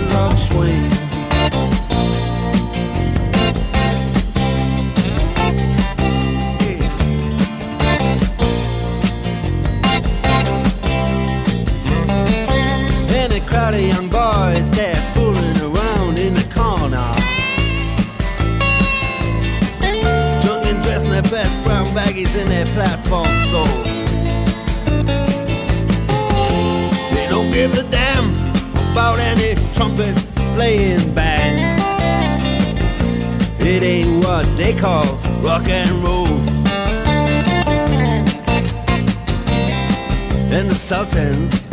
Swing. 0.41 0.91
And 13.07 13.31
a 13.33 13.39
crowd 13.41 13.75
of 13.75 13.81
young 13.81 14.09
boys, 14.09 14.71
they're 14.71 14.95
fooling 15.13 15.61
around 15.61 16.17
in 16.17 16.33
the 16.33 16.47
corner. 16.55 17.13
Drunk 20.41 20.65
and 20.65 20.81
dressed 20.81 21.05
in 21.05 21.11
their 21.11 21.21
best 21.21 21.63
brown 21.63 21.85
baggies 21.87 22.35
in 22.35 22.49
their 22.49 22.65
platform 22.65 23.27
soles. 23.45 23.69
They 27.13 27.27
don't 27.29 27.51
give 27.51 27.77
a 27.77 27.83
damn 27.91 28.31
about 28.91 29.19
any 29.19 29.55
trumpet 29.73 30.30
playing 30.61 31.11
band. 31.15 31.57
It 33.59 33.81
ain't 33.81 34.23
what 34.23 34.45
they 34.57 34.73
call 34.75 35.05
rock 35.41 35.67
and 35.67 35.91
roll. 36.03 36.27
And 40.55 40.69
the 40.69 40.75
Sultans, 40.75 41.67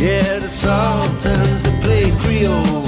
yeah, 0.00 0.38
the 0.38 0.48
Sultans 0.48 1.62
that 1.64 1.82
play. 1.82 2.12
Creole. 2.20 2.85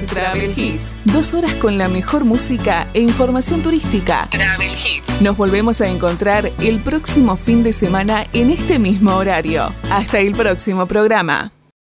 Travel 0.00 0.52
Hits. 0.56 0.96
Dos 1.04 1.34
horas 1.34 1.52
con 1.54 1.78
la 1.78 1.88
mejor 1.88 2.24
música 2.24 2.86
e 2.94 3.00
información 3.00 3.62
turística. 3.62 4.28
Travel 4.30 4.70
Hits. 4.72 5.20
Nos 5.20 5.36
volvemos 5.36 5.80
a 5.80 5.88
encontrar 5.88 6.50
el 6.60 6.80
próximo 6.80 7.36
fin 7.36 7.62
de 7.62 7.72
semana 7.72 8.26
en 8.32 8.50
este 8.50 8.78
mismo 8.78 9.14
horario. 9.14 9.72
Hasta 9.90 10.18
el 10.18 10.32
próximo 10.32 10.86
programa. 10.86 11.52